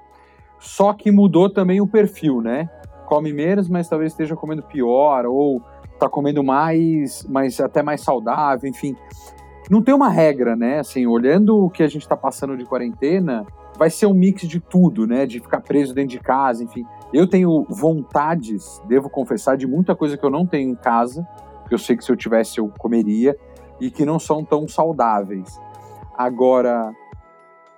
Só 0.58 0.92
que 0.92 1.12
mudou 1.12 1.48
também 1.48 1.80
o 1.80 1.86
perfil, 1.86 2.40
né? 2.40 2.68
Come 3.08 3.32
menos, 3.32 3.70
mas 3.70 3.88
talvez 3.88 4.12
esteja 4.12 4.36
comendo 4.36 4.62
pior, 4.62 5.24
ou 5.24 5.62
está 5.94 6.08
comendo 6.10 6.44
mais, 6.44 7.26
mas 7.26 7.58
até 7.58 7.82
mais 7.82 8.02
saudável, 8.02 8.68
enfim. 8.68 8.94
Não 9.70 9.82
tem 9.82 9.94
uma 9.94 10.10
regra, 10.10 10.54
né? 10.54 10.78
Assim, 10.80 11.06
olhando 11.06 11.64
o 11.64 11.70
que 11.70 11.82
a 11.82 11.88
gente 11.88 12.02
está 12.02 12.16
passando 12.16 12.54
de 12.54 12.66
quarentena, 12.66 13.46
vai 13.78 13.88
ser 13.88 14.06
um 14.06 14.14
mix 14.14 14.46
de 14.46 14.60
tudo, 14.60 15.06
né? 15.06 15.24
De 15.24 15.40
ficar 15.40 15.62
preso 15.62 15.94
dentro 15.94 16.10
de 16.10 16.20
casa, 16.20 16.62
enfim. 16.62 16.84
Eu 17.12 17.26
tenho 17.26 17.64
vontades, 17.70 18.82
devo 18.86 19.08
confessar, 19.08 19.56
de 19.56 19.66
muita 19.66 19.96
coisa 19.96 20.16
que 20.16 20.24
eu 20.24 20.30
não 20.30 20.46
tenho 20.46 20.70
em 20.70 20.74
casa, 20.74 21.26
que 21.66 21.74
eu 21.74 21.78
sei 21.78 21.96
que 21.96 22.04
se 22.04 22.12
eu 22.12 22.16
tivesse 22.16 22.58
eu 22.58 22.70
comeria, 22.78 23.34
e 23.80 23.90
que 23.90 24.04
não 24.04 24.18
são 24.18 24.44
tão 24.44 24.68
saudáveis. 24.68 25.58
Agora, 26.16 26.92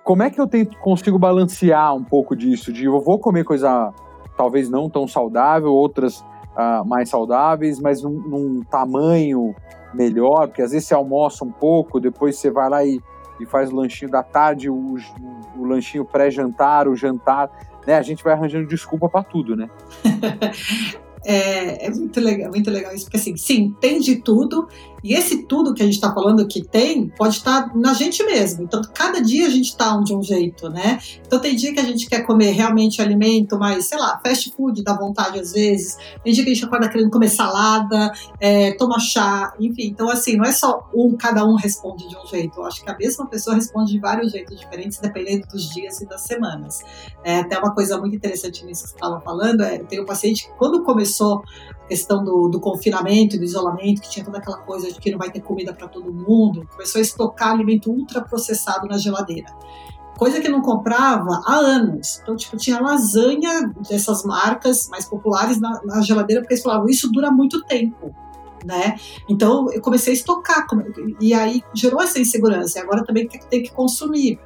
como 0.03 0.23
é 0.23 0.29
que 0.29 0.41
eu 0.41 0.47
tento, 0.47 0.77
consigo 0.79 1.17
balancear 1.17 1.95
um 1.95 2.03
pouco 2.03 2.35
disso? 2.35 2.73
De 2.73 2.85
eu 2.85 2.99
vou 2.99 3.19
comer 3.19 3.45
coisa 3.45 3.93
talvez 4.37 4.69
não 4.69 4.89
tão 4.89 5.07
saudável, 5.07 5.73
outras 5.73 6.19
uh, 6.19 6.85
mais 6.85 7.09
saudáveis, 7.09 7.79
mas 7.79 8.01
num, 8.01 8.11
num, 8.11 8.61
tamanho 8.63 9.55
melhor, 9.93 10.47
porque 10.47 10.61
às 10.61 10.71
vezes 10.71 10.87
você 10.87 10.93
almoça 10.93 11.43
um 11.43 11.51
pouco, 11.51 11.99
depois 11.99 12.37
você 12.37 12.49
vai 12.49 12.69
lá 12.69 12.85
e, 12.85 13.01
e 13.39 13.45
faz 13.45 13.71
o 13.71 13.75
lanchinho 13.75 14.09
da 14.09 14.23
tarde, 14.23 14.69
o, 14.69 14.95
o 15.57 15.65
lanchinho 15.65 16.05
pré-jantar, 16.05 16.87
o 16.87 16.95
jantar, 16.95 17.49
né? 17.85 17.95
A 17.95 18.01
gente 18.01 18.23
vai 18.23 18.33
arranjando 18.33 18.67
desculpa 18.67 19.09
para 19.09 19.23
tudo, 19.23 19.55
né? 19.55 19.69
É, 21.23 21.85
é, 21.85 21.89
muito 21.91 22.19
legal, 22.19 22.49
muito 22.49 22.71
legal 22.71 22.93
isso, 22.95 23.05
porque 23.05 23.17
assim, 23.17 23.37
sim, 23.37 23.75
tem 23.79 23.99
de 23.99 24.15
tudo, 24.15 24.67
e 25.03 25.13
esse 25.13 25.43
tudo 25.43 25.73
que 25.73 25.81
a 25.81 25.85
gente 25.85 25.95
está 25.95 26.13
falando 26.13 26.47
que 26.47 26.63
tem, 26.63 27.09
pode 27.09 27.35
estar 27.35 27.75
na 27.75 27.93
gente 27.93 28.23
mesmo. 28.23 28.63
Então, 28.63 28.81
cada 28.93 29.21
dia 29.21 29.47
a 29.47 29.49
gente 29.49 29.69
está 29.69 29.97
de 29.97 30.15
um 30.15 30.21
jeito, 30.21 30.69
né? 30.69 30.99
Então, 31.25 31.39
tem 31.39 31.55
dia 31.55 31.73
que 31.73 31.79
a 31.79 31.83
gente 31.83 32.07
quer 32.07 32.21
comer 32.21 32.51
realmente 32.51 33.01
alimento, 33.01 33.57
mas, 33.57 33.85
sei 33.85 33.97
lá, 33.97 34.19
fast 34.23 34.51
food 34.55 34.83
dá 34.83 34.93
vontade 34.93 35.39
às 35.39 35.53
vezes. 35.53 35.97
Tem 36.23 36.33
dia 36.33 36.43
que 36.43 36.51
a 36.51 36.53
gente 36.53 36.65
acorda 36.65 36.89
querendo 36.89 37.09
comer 37.09 37.29
salada, 37.29 38.11
é, 38.39 38.73
tomar 38.73 38.99
chá, 38.99 39.53
enfim. 39.59 39.87
Então, 39.87 40.09
assim, 40.09 40.35
não 40.35 40.45
é 40.45 40.51
só 40.51 40.87
um, 40.93 41.15
cada 41.17 41.45
um 41.45 41.55
responde 41.55 42.07
de 42.07 42.15
um 42.15 42.25
jeito. 42.27 42.59
Eu 42.59 42.65
acho 42.65 42.83
que 42.83 42.89
a 42.89 42.97
mesma 42.97 43.27
pessoa 43.27 43.55
responde 43.55 43.91
de 43.91 43.99
vários 43.99 44.31
jeitos 44.31 44.59
diferentes, 44.59 44.99
dependendo 44.99 45.47
dos 45.47 45.69
dias 45.69 46.01
e 46.01 46.05
das 46.05 46.21
semanas. 46.21 46.79
É, 47.23 47.39
até 47.39 47.57
uma 47.57 47.73
coisa 47.73 47.97
muito 47.97 48.15
interessante 48.15 48.63
nisso 48.65 48.83
que 48.83 48.89
você 48.89 48.95
estava 48.95 49.19
falando, 49.21 49.61
é, 49.61 49.79
tem 49.79 49.99
um 49.99 50.05
paciente 50.05 50.47
que, 50.47 50.53
quando 50.57 50.83
começou 50.83 51.43
a 51.83 51.87
questão 51.87 52.23
do, 52.23 52.47
do 52.47 52.59
confinamento, 52.59 53.37
do 53.37 53.43
isolamento, 53.43 54.01
que 54.01 54.09
tinha 54.09 54.23
toda 54.23 54.37
aquela 54.37 54.57
coisa 54.59 54.90
de 54.93 54.99
que 54.99 55.11
não 55.11 55.17
vai 55.17 55.31
ter 55.31 55.41
comida 55.41 55.73
para 55.73 55.87
todo 55.87 56.11
mundo, 56.11 56.67
começou 56.71 56.99
a 56.99 57.01
estocar 57.01 57.51
alimento 57.51 57.91
ultraprocessado 57.91 58.87
na 58.87 58.97
geladeira. 58.97 59.47
Coisa 60.17 60.39
que 60.39 60.49
não 60.49 60.61
comprava 60.61 61.41
há 61.45 61.55
anos. 61.55 62.19
Então, 62.21 62.35
tipo, 62.35 62.55
tinha 62.55 62.79
lasanha 62.79 63.73
dessas 63.89 64.23
marcas 64.23 64.87
mais 64.89 65.05
populares 65.05 65.59
na, 65.59 65.81
na 65.83 66.01
geladeira, 66.01 66.41
porque 66.41 66.53
eles 66.53 66.63
falavam, 66.63 66.87
isso 66.87 67.11
dura 67.11 67.31
muito 67.31 67.63
tempo. 67.63 68.13
Né? 68.63 68.95
Então 69.27 69.71
eu 69.71 69.81
comecei 69.81 70.13
a 70.13 70.15
estocar 70.15 70.67
e 71.19 71.33
aí 71.33 71.63
gerou 71.73 71.99
essa 71.99 72.19
insegurança. 72.19 72.77
E 72.77 72.81
agora 72.83 73.03
também 73.03 73.27
tem 73.27 73.63
que 73.63 73.71
consumir. 73.71 74.39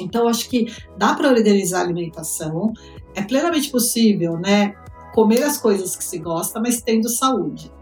Então 0.00 0.28
acho 0.28 0.48
que 0.48 0.72
dá 0.96 1.14
para 1.14 1.28
organizar 1.28 1.80
a 1.80 1.82
alimentação, 1.82 2.72
é 3.14 3.22
plenamente 3.22 3.70
possível, 3.70 4.38
né? 4.38 4.74
Comer 5.12 5.42
as 5.42 5.58
coisas 5.58 5.96
que 5.96 6.04
se 6.04 6.18
gosta, 6.18 6.60
mas 6.60 6.80
tendo 6.80 7.08
saúde. 7.08 7.72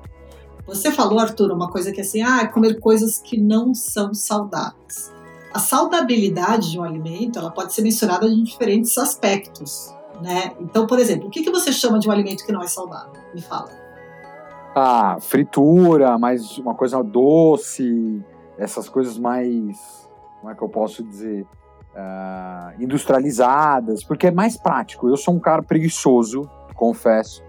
Você 0.67 0.91
falou, 0.91 1.21
Arthur, 1.21 1.53
uma 1.53 1.71
coisa 1.71 1.93
que 1.93 2.01
é 2.01 2.03
assim, 2.03 2.23
ah, 2.23 2.47
comer 2.49 2.81
coisas 2.81 3.19
que 3.19 3.41
não 3.41 3.73
são 3.73 4.13
saudáveis. 4.13 5.13
A 5.55 5.61
saudabilidade 5.61 6.73
de 6.73 6.79
um 6.79 6.83
alimento, 6.83 7.39
ela 7.39 7.51
pode 7.51 7.73
ser 7.73 7.83
mensurada 7.83 8.27
em 8.27 8.43
diferentes 8.43 8.99
aspectos, 8.99 9.95
né? 10.21 10.53
Então, 10.61 10.87
por 10.87 10.99
exemplo, 10.99 11.29
o 11.29 11.31
que, 11.31 11.43
que 11.43 11.51
você 11.51 11.73
chama 11.73 11.99
de 11.99 12.09
um 12.09 12.13
alimento 12.13 12.45
que 12.45 12.53
não 12.53 12.63
é 12.63 12.67
saudável? 12.67 13.13
Me 13.33 13.41
fala. 13.41 13.71
Ah, 14.75 15.17
fritura, 15.21 16.19
mais 16.19 16.59
uma 16.59 16.75
coisa 16.75 17.03
doce, 17.03 18.23
essas 18.59 18.89
coisas 18.89 19.17
mais, 19.17 19.79
como 20.41 20.53
é 20.53 20.55
que 20.55 20.63
eu 20.63 20.69
posso 20.69 21.03
dizer, 21.03 21.47
uh, 21.97 22.83
industrializadas, 22.83 24.05
porque 24.05 24.27
é 24.27 24.31
mais 24.31 24.57
prático. 24.57 25.09
Eu 25.09 25.17
sou 25.17 25.33
um 25.33 25.41
cara 25.41 25.63
preguiçoso, 25.63 26.51
confesso. 26.75 27.43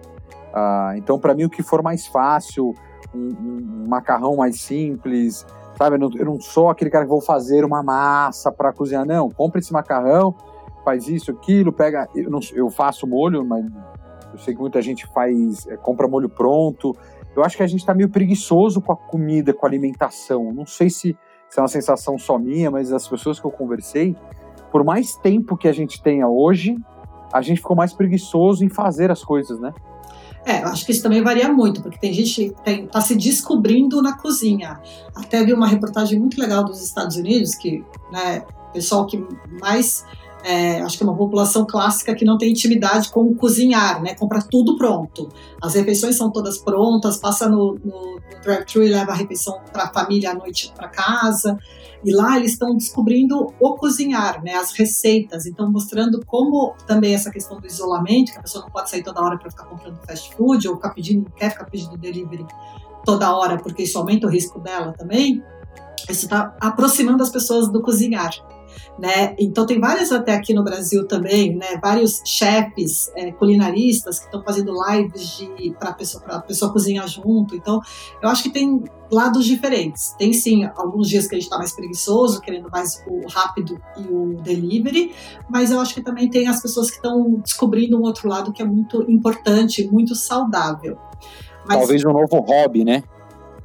Uh, 0.54 0.96
então, 0.96 1.20
para 1.20 1.36
mim, 1.36 1.44
o 1.44 1.50
que 1.50 1.62
for 1.62 1.84
mais 1.84 2.08
fácil, 2.08 2.74
um, 3.14 3.84
um 3.84 3.86
macarrão 3.88 4.36
mais 4.36 4.60
simples, 4.62 5.46
sabe? 5.78 5.96
Eu 5.96 6.00
não, 6.00 6.10
eu 6.16 6.26
não, 6.26 6.40
sou 6.40 6.70
aquele 6.70 6.90
cara 6.90 7.06
que 7.06 7.10
vou 7.10 7.22
fazer 7.22 7.64
uma 7.64 7.84
massa 7.84 8.52
para 8.52 8.74
cozinhar, 8.74 9.06
não. 9.06 9.30
Compre 9.30 9.60
esse 9.60 9.72
macarrão, 9.72 10.36
faz 10.84 11.08
isso, 11.08 11.32
aquilo, 11.32 11.72
pega. 11.72 12.08
Eu, 12.16 12.30
não, 12.30 12.40
eu 12.54 12.70
faço 12.70 13.08
molho, 13.08 13.46
mas 13.46 13.66
eu 14.34 14.40
sei 14.40 14.54
que 14.54 14.62
muita 14.62 14.82
gente 14.82 15.06
faz, 15.08 15.68
é, 15.68 15.78
compra 15.78 16.08
molho 16.08 16.30
pronto. 16.30 16.96
Eu 17.36 17.44
acho 17.44 17.56
que 17.56 17.64
a 17.64 17.68
gente 17.68 17.82
está 17.82 17.94
meio 17.94 18.10
preguiçoso 18.10 18.82
com 18.82 18.92
a 18.92 18.96
comida, 18.96 19.54
com 19.54 19.66
a 19.66 19.70
alimentação. 19.70 20.52
Não 20.52 20.66
sei 20.66 20.90
se, 20.90 21.16
se 21.50 21.60
é 21.60 21.62
uma 21.62 21.68
sensação 21.68 22.18
só 22.18 22.38
minha, 22.38 22.72
mas 22.72 22.92
as 22.92 23.08
pessoas 23.08 23.40
que 23.40 23.46
eu 23.46 23.52
conversei, 23.52 24.16
por 24.72 24.84
mais 24.84 25.16
tempo 25.16 25.56
que 25.56 25.68
a 25.68 25.72
gente 25.72 26.02
tenha 26.02 26.28
hoje, 26.28 26.76
a 27.32 27.42
gente 27.42 27.58
ficou 27.58 27.76
mais 27.76 27.94
preguiçoso 27.94 28.66
em 28.66 28.70
fazer 28.70 29.12
as 29.12 29.24
coisas, 29.24 29.60
né? 29.60 29.74
É, 30.48 30.64
eu 30.64 30.68
acho 30.70 30.86
que 30.86 30.94
isso 30.94 31.04
também 31.04 31.22
varia 31.22 31.52
muito, 31.52 31.82
porque 31.82 31.98
tem 31.98 32.14
gente 32.14 32.56
que 32.64 32.72
está 32.72 33.02
se 33.02 33.16
descobrindo 33.16 34.02
na 34.02 34.18
cozinha. 34.18 34.80
Até 35.14 35.44
vi 35.44 35.52
uma 35.52 35.68
reportagem 35.68 36.18
muito 36.18 36.40
legal 36.40 36.64
dos 36.64 36.82
Estados 36.82 37.18
Unidos, 37.18 37.54
que 37.54 37.84
né, 38.10 38.46
o 38.70 38.72
pessoal 38.72 39.06
que 39.06 39.22
mais. 39.60 40.06
É, 40.46 40.80
acho 40.80 40.96
que 40.98 41.04
é 41.04 41.06
uma 41.06 41.18
população 41.18 41.66
clássica 41.66 42.16
que 42.16 42.24
não 42.24 42.38
tem 42.38 42.52
intimidade 42.52 43.10
com 43.10 43.36
cozinhar, 43.36 44.02
né? 44.02 44.16
Compra 44.16 44.42
tudo 44.42 44.78
pronto. 44.78 45.28
As 45.62 45.74
refeições 45.74 46.16
são 46.16 46.32
todas 46.32 46.58
prontas, 46.58 47.18
passa 47.18 47.50
no, 47.50 47.78
no, 47.84 48.22
drive-thru 48.42 48.84
e 48.84 48.90
leva 48.90 49.12
a 49.12 49.16
refeição 49.16 49.60
para 49.74 49.84
a 49.84 49.94
família 49.94 50.32
à 50.32 50.34
noite 50.34 50.72
para 50.74 50.88
casa. 50.88 51.60
E 52.04 52.14
lá 52.14 52.38
eles 52.38 52.52
estão 52.52 52.76
descobrindo 52.76 53.54
o 53.60 53.76
cozinhar, 53.76 54.44
né, 54.44 54.54
as 54.56 54.72
receitas, 54.72 55.46
então 55.46 55.72
mostrando 55.72 56.24
como 56.26 56.76
também 56.86 57.14
essa 57.14 57.32
questão 57.32 57.60
do 57.60 57.68
isolamento, 57.68 58.32
que 58.32 58.38
a 58.38 58.42
pessoa 58.42 58.64
não 58.64 58.72
pode 58.72 58.90
sair 58.90 59.04
toda 59.04 59.22
hora 59.22 59.38
para 59.38 59.50
ficar 59.50 59.66
comprando 59.66 60.00
fast 60.06 60.36
food 60.36 60.68
ou 60.68 60.76
ficar 60.76 60.92
pedindo, 60.92 61.30
quer 61.32 61.52
ficar 61.52 61.66
pedindo 61.66 61.98
delivery 61.98 62.46
toda 63.04 63.36
hora, 63.36 63.58
porque 63.58 63.84
isso 63.84 63.98
aumenta 63.98 64.28
o 64.28 64.30
risco 64.30 64.60
dela 64.60 64.94
também. 64.94 65.44
Isso 66.10 66.26
está 66.26 66.56
aproximando 66.60 67.24
as 67.24 67.30
pessoas 67.30 67.68
do 67.68 67.82
cozinhar 67.82 68.32
né? 68.98 69.36
Então 69.38 69.66
tem 69.66 69.80
várias 69.80 70.12
até 70.12 70.34
aqui 70.34 70.54
no 70.54 70.64
Brasil 70.64 71.08
também, 71.08 71.56
né? 71.56 71.80
Vários 71.82 72.22
chefes 72.26 73.12
é, 73.16 73.32
culinaristas 73.32 74.20
que 74.20 74.26
estão 74.26 74.44
fazendo 74.44 74.74
lives 74.90 75.38
de 75.38 75.76
para 75.80 75.94
pessoa 75.94 76.24
para 76.24 76.42
pessoa 76.42 76.72
cozinhar 76.72 77.08
junto. 77.08 77.56
Então 77.56 77.80
eu 78.22 78.30
acho 78.30 78.44
que 78.44 78.50
tem 78.50 78.84
lados 79.12 79.46
diferentes. 79.46 80.16
Tem 80.18 80.34
sim 80.34 80.66
alguns 80.76 81.10
dias 81.10 81.28
que 81.28 81.36
a 81.36 81.38
gente 81.38 81.46
está 81.46 81.58
mais 81.58 81.74
preguiçoso, 81.74 82.42
querendo 82.42 82.70
mais 82.70 83.04
o 83.08 83.28
rápido 83.28 83.80
e 83.98 84.02
o 84.02 84.36
delivery, 84.42 85.14
mas 85.50 85.72
eu 85.72 85.80
acho 85.80 85.94
que 85.94 86.02
também 86.02 86.30
tem 86.30 86.48
as 86.48 86.62
pessoas 86.62 86.90
que 86.90 86.98
estão 86.98 87.36
descobrindo 87.44 87.98
um 87.98 88.02
outro 88.02 88.28
lado 88.28 88.52
que 88.52 88.62
é 88.62 88.66
muito 88.66 89.10
importante, 89.10 89.88
muito 89.88 90.16
saudável. 90.16 90.98
Mas, 91.66 91.78
Talvez 91.78 92.06
um 92.06 92.14
novo 92.14 92.40
hobby, 92.40 92.84
né? 92.84 93.04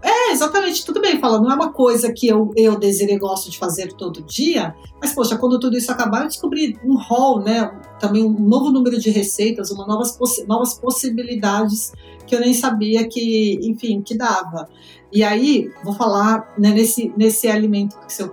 É, 0.04 0.32
exatamente, 0.32 0.84
tudo 0.84 1.00
bem, 1.00 1.20
fala, 1.20 1.40
não 1.40 1.48
é 1.48 1.54
uma 1.54 1.72
coisa 1.72 2.12
que 2.12 2.26
eu, 2.26 2.50
eu 2.56 2.76
e 2.82 3.18
gosto 3.18 3.48
de 3.48 3.56
fazer 3.56 3.92
todo 3.92 4.20
dia, 4.20 4.74
mas, 5.00 5.14
poxa, 5.14 5.38
quando 5.38 5.60
tudo 5.60 5.78
isso 5.78 5.92
acabar, 5.92 6.22
eu 6.22 6.28
descobri 6.28 6.76
um 6.84 6.96
hall, 6.96 7.40
né, 7.40 7.70
também 8.00 8.24
um 8.24 8.32
novo 8.32 8.70
número 8.70 8.98
de 8.98 9.10
receitas, 9.10 9.70
uma 9.70 9.86
novas, 9.86 10.18
novas 10.48 10.74
possibilidades 10.74 11.92
que 12.26 12.34
eu 12.34 12.40
nem 12.40 12.52
sabia 12.52 13.06
que, 13.06 13.60
enfim, 13.62 14.02
que 14.02 14.16
dava. 14.16 14.68
E 15.12 15.22
aí, 15.22 15.70
vou 15.84 15.94
falar 15.94 16.52
né, 16.58 16.70
nesse, 16.70 17.12
nesse 17.16 17.46
alimento 17.46 17.96
que, 18.00 18.22
eu, 18.22 18.28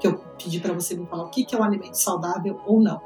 que 0.00 0.06
eu 0.08 0.14
pedi 0.42 0.58
para 0.58 0.72
você 0.72 0.96
me 0.96 1.06
falar, 1.06 1.24
o 1.24 1.30
que, 1.30 1.44
que 1.44 1.54
é 1.54 1.58
um 1.58 1.62
alimento 1.62 1.94
saudável 1.94 2.58
ou 2.66 2.80
não. 2.80 3.00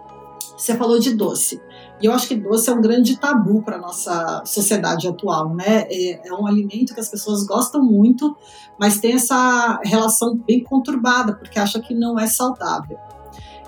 Você 0.59 0.77
falou 0.77 0.99
de 0.99 1.15
doce. 1.15 1.63
E 2.03 2.07
eu 2.07 2.13
acho 2.13 2.27
que 2.27 2.35
doce 2.35 2.69
é 2.69 2.73
um 2.73 2.81
grande 2.81 3.17
tabu 3.17 3.63
para 3.63 3.79
nossa 3.79 4.43
sociedade 4.45 5.07
atual, 5.07 5.55
né? 5.55 5.87
É, 5.89 6.29
é, 6.29 6.33
um 6.33 6.49
alimento 6.49 6.93
que 6.93 7.01
as 7.01 7.09
pessoas 7.09 7.47
gostam 7.47 7.81
muito, 7.81 8.37
mas 8.79 8.99
tem 8.99 9.13
essa 9.13 9.81
relação 9.85 10.37
bem 10.37 10.65
conturbada, 10.65 11.33
porque 11.35 11.61
acha 11.61 11.81
que 11.81 11.95
não 11.95 12.19
é 12.19 12.27
saudável. 12.27 12.99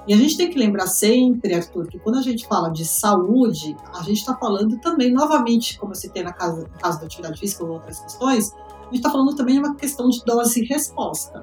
E 0.08 0.12
a 0.12 0.16
gente 0.16 0.36
tem 0.36 0.50
que 0.50 0.58
lembrar 0.58 0.88
sempre, 0.88 1.54
Arthur, 1.54 1.86
que 1.86 1.98
quando 2.00 2.18
a 2.18 2.22
gente 2.22 2.44
fala 2.46 2.70
de 2.70 2.84
saúde, 2.84 3.76
a 3.94 4.02
gente 4.02 4.18
está 4.18 4.34
falando 4.34 4.76
também, 4.80 5.12
novamente, 5.12 5.78
como 5.78 5.92
eu 5.92 5.96
citei 5.96 6.24
na 6.24 6.32
casa, 6.32 6.62
no 6.62 6.78
caso 6.80 6.98
da 6.98 7.06
atividade 7.06 7.38
física 7.38 7.64
ou 7.64 7.70
outras 7.70 8.00
questões, 8.00 8.52
a 8.52 8.84
gente 8.86 8.96
está 8.96 9.10
falando 9.10 9.36
também 9.36 9.54
de 9.54 9.60
uma 9.60 9.76
questão 9.76 10.08
de 10.08 10.24
dose 10.24 10.60
e 10.60 10.66
resposta. 10.66 11.40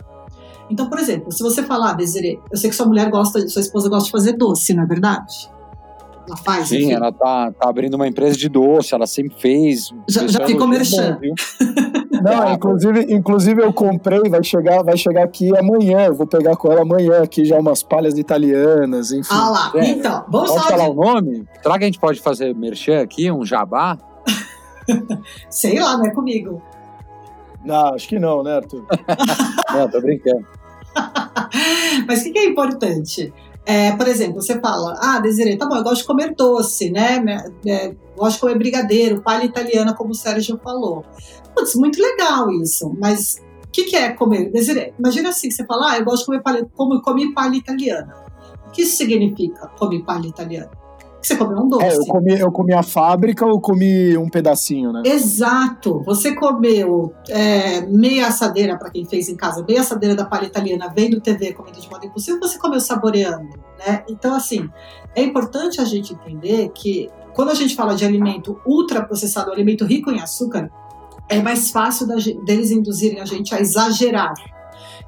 Então, 0.69 0.89
por 0.89 0.99
exemplo, 0.99 1.31
se 1.31 1.41
você 1.41 1.63
falar, 1.63 1.93
Desiree, 1.93 2.39
eu 2.51 2.57
sei 2.57 2.69
que 2.69 2.75
sua 2.75 2.85
mulher 2.85 3.09
gosta, 3.09 3.47
sua 3.47 3.61
esposa 3.61 3.89
gosta 3.89 4.05
de 4.05 4.11
fazer 4.11 4.33
doce, 4.33 4.73
não 4.73 4.83
é 4.83 4.85
verdade? 4.85 5.49
Ela 6.27 6.37
faz. 6.37 6.67
Sim, 6.67 6.77
enfim. 6.77 6.91
ela 6.91 7.11
tá, 7.11 7.51
tá 7.53 7.69
abrindo 7.69 7.93
uma 7.93 8.05
empresa 8.05 8.37
de 8.37 8.49
doce, 8.49 8.93
ela 8.93 9.07
sempre 9.07 9.39
fez. 9.39 9.93
Já, 10.09 10.27
já 10.27 10.45
ficou 10.45 10.67
merchan. 10.67 11.17
Não, 12.21 12.51
inclusive, 12.51 13.13
inclusive 13.13 13.61
eu 13.61 13.71
comprei, 13.71 14.29
vai 14.29 14.43
chegar, 14.43 14.83
vai 14.83 14.97
chegar 14.97 15.23
aqui 15.23 15.55
amanhã. 15.55 16.07
Eu 16.07 16.15
vou 16.15 16.27
pegar 16.27 16.55
com 16.57 16.71
ela 16.71 16.81
amanhã 16.81 17.21
aqui 17.21 17.45
já 17.45 17.57
umas 17.57 17.83
palhas 17.83 18.17
italianas, 18.17 19.11
enfim. 19.11 19.29
Ah 19.31 19.49
lá, 19.49 19.71
é. 19.75 19.89
então, 19.91 20.25
vamos 20.27 20.51
pode 20.51 20.67
falar 20.67 20.85
de... 20.85 20.89
o 20.89 20.93
nome? 20.95 21.45
Será 21.61 21.77
que 21.77 21.83
a 21.83 21.87
gente 21.87 21.99
pode 21.99 22.19
fazer 22.19 22.53
merchan 22.55 23.01
aqui, 23.01 23.31
um 23.31 23.45
jabá? 23.45 23.97
Sei 25.49 25.79
lá, 25.79 25.97
não 25.97 26.05
é 26.05 26.11
comigo. 26.11 26.61
Não, 27.63 27.93
acho 27.93 28.07
que 28.07 28.19
não, 28.19 28.43
né, 28.43 28.55
Arthur? 28.55 28.85
não, 29.73 29.89
tô 29.89 30.01
brincando. 30.01 30.45
Mas 32.07 32.21
o 32.21 32.23
que, 32.23 32.31
que 32.31 32.39
é 32.39 32.45
importante? 32.45 33.33
É, 33.65 33.91
por 33.97 34.07
exemplo, 34.07 34.41
você 34.41 34.59
fala, 34.61 34.97
ah, 34.97 35.19
Desiree, 35.19 35.57
tá 35.57 35.67
bom, 35.67 35.75
eu 35.75 35.83
gosto 35.83 36.01
de 36.01 36.07
comer 36.07 36.33
doce, 36.33 36.89
né? 36.89 37.21
É, 37.65 37.93
gosto 38.15 38.35
de 38.35 38.39
comer 38.39 38.57
brigadeiro, 38.57 39.21
palha 39.21 39.43
italiana, 39.43 39.93
como 39.93 40.11
o 40.11 40.15
Sérgio 40.15 40.57
falou. 40.63 41.03
Putz, 41.53 41.75
muito 41.75 42.01
legal 42.01 42.49
isso, 42.51 42.95
mas 42.97 43.41
o 43.65 43.69
que, 43.69 43.83
que, 43.83 43.95
é 43.97 44.13
comer? 44.13 44.51
Desiree, 44.51 44.93
imagina 44.97 45.29
assim, 45.29 45.51
você 45.51 45.65
fala, 45.65 45.91
ah, 45.91 45.97
eu 45.97 46.05
gosto 46.05 46.19
de 46.19 46.25
comer 46.27 46.41
palha, 46.41 46.65
como, 46.75 47.01
comer 47.01 47.33
palha 47.33 47.57
italiana. 47.57 48.15
O 48.67 48.71
que 48.71 48.83
isso 48.83 48.95
significa, 48.95 49.67
comer 49.77 50.01
palha 50.03 50.27
italiana? 50.27 50.71
Você 51.27 51.35
comeu 51.35 51.57
um 51.57 51.67
doce. 51.67 51.85
É, 51.85 51.95
eu 51.95 52.05
comi, 52.05 52.39
eu 52.39 52.51
comi 52.51 52.73
a 52.73 52.83
fábrica 52.83 53.45
ou 53.45 53.59
comi 53.59 54.17
um 54.17 54.29
pedacinho, 54.29 54.93
né? 54.93 55.03
Exato. 55.05 56.01
Você 56.05 56.33
comeu 56.33 57.13
é, 57.27 57.81
meia 57.85 58.27
assadeira, 58.27 58.77
para 58.77 58.89
quem 58.89 59.05
fez 59.05 59.27
em 59.27 59.35
casa, 59.35 59.65
meia 59.67 59.81
assadeira 59.81 60.15
da 60.15 60.23
palha 60.23 60.45
italiana, 60.45 60.91
vendo 60.95 61.19
TV, 61.19 61.53
comendo 61.53 61.81
de 61.81 61.89
modo 61.89 62.05
impossível, 62.05 62.39
você 62.39 62.57
comeu 62.57 62.79
saboreando, 62.79 63.49
né? 63.85 64.03
Então, 64.09 64.33
assim, 64.35 64.69
é 65.13 65.21
importante 65.21 65.81
a 65.81 65.85
gente 65.85 66.13
entender 66.13 66.69
que 66.73 67.09
quando 67.33 67.51
a 67.51 67.55
gente 67.55 67.75
fala 67.75 67.93
de 67.93 68.05
alimento 68.05 68.59
ultraprocessado, 68.65 69.51
alimento 69.51 69.85
rico 69.85 70.09
em 70.09 70.21
açúcar, 70.21 70.71
é 71.27 71.41
mais 71.41 71.71
fácil 71.71 72.07
deles 72.45 72.71
induzirem 72.71 73.19
a 73.19 73.25
gente 73.25 73.53
a 73.53 73.59
exagerar. 73.59 74.33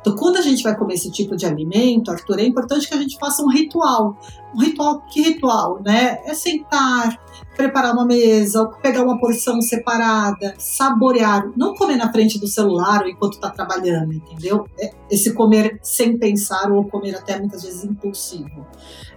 Então, 0.02 0.16
quando 0.16 0.38
a 0.38 0.42
gente 0.42 0.64
vai 0.64 0.78
comer 0.78 0.94
esse 0.94 1.12
tipo 1.12 1.36
de 1.36 1.46
alimento, 1.46 2.10
Arthur, 2.10 2.40
é 2.40 2.46
importante 2.46 2.88
que 2.88 2.94
a 2.94 2.98
gente 2.98 3.18
faça 3.18 3.44
um 3.44 3.50
ritual. 3.50 4.18
Um 4.56 4.62
ritual, 4.62 5.02
que 5.02 5.22
ritual, 5.22 5.82
né? 5.84 6.20
É 6.26 6.34
sentar, 6.34 7.20
preparar 7.56 7.94
uma 7.94 8.06
mesa, 8.06 8.66
pegar 8.82 9.04
uma 9.04 9.20
porção 9.20 9.62
separada, 9.62 10.56
saborear, 10.58 11.52
não 11.58 11.76
comer 11.76 11.98
na 11.98 12.12
frente 12.12 12.40
do 12.40 12.48
celular 12.48 13.02
ou 13.02 13.10
enquanto 13.10 13.34
está 13.34 13.50
trabalhando, 13.50 14.14
entendeu? 14.14 14.66
É 14.80 14.92
esse 15.12 15.34
comer 15.34 15.78
sem 15.84 16.18
pensar 16.18 16.72
ou 16.72 16.86
comer 16.86 17.16
até 17.16 17.38
muitas 17.38 17.64
vezes 17.64 17.84
impulsivo. 17.84 18.66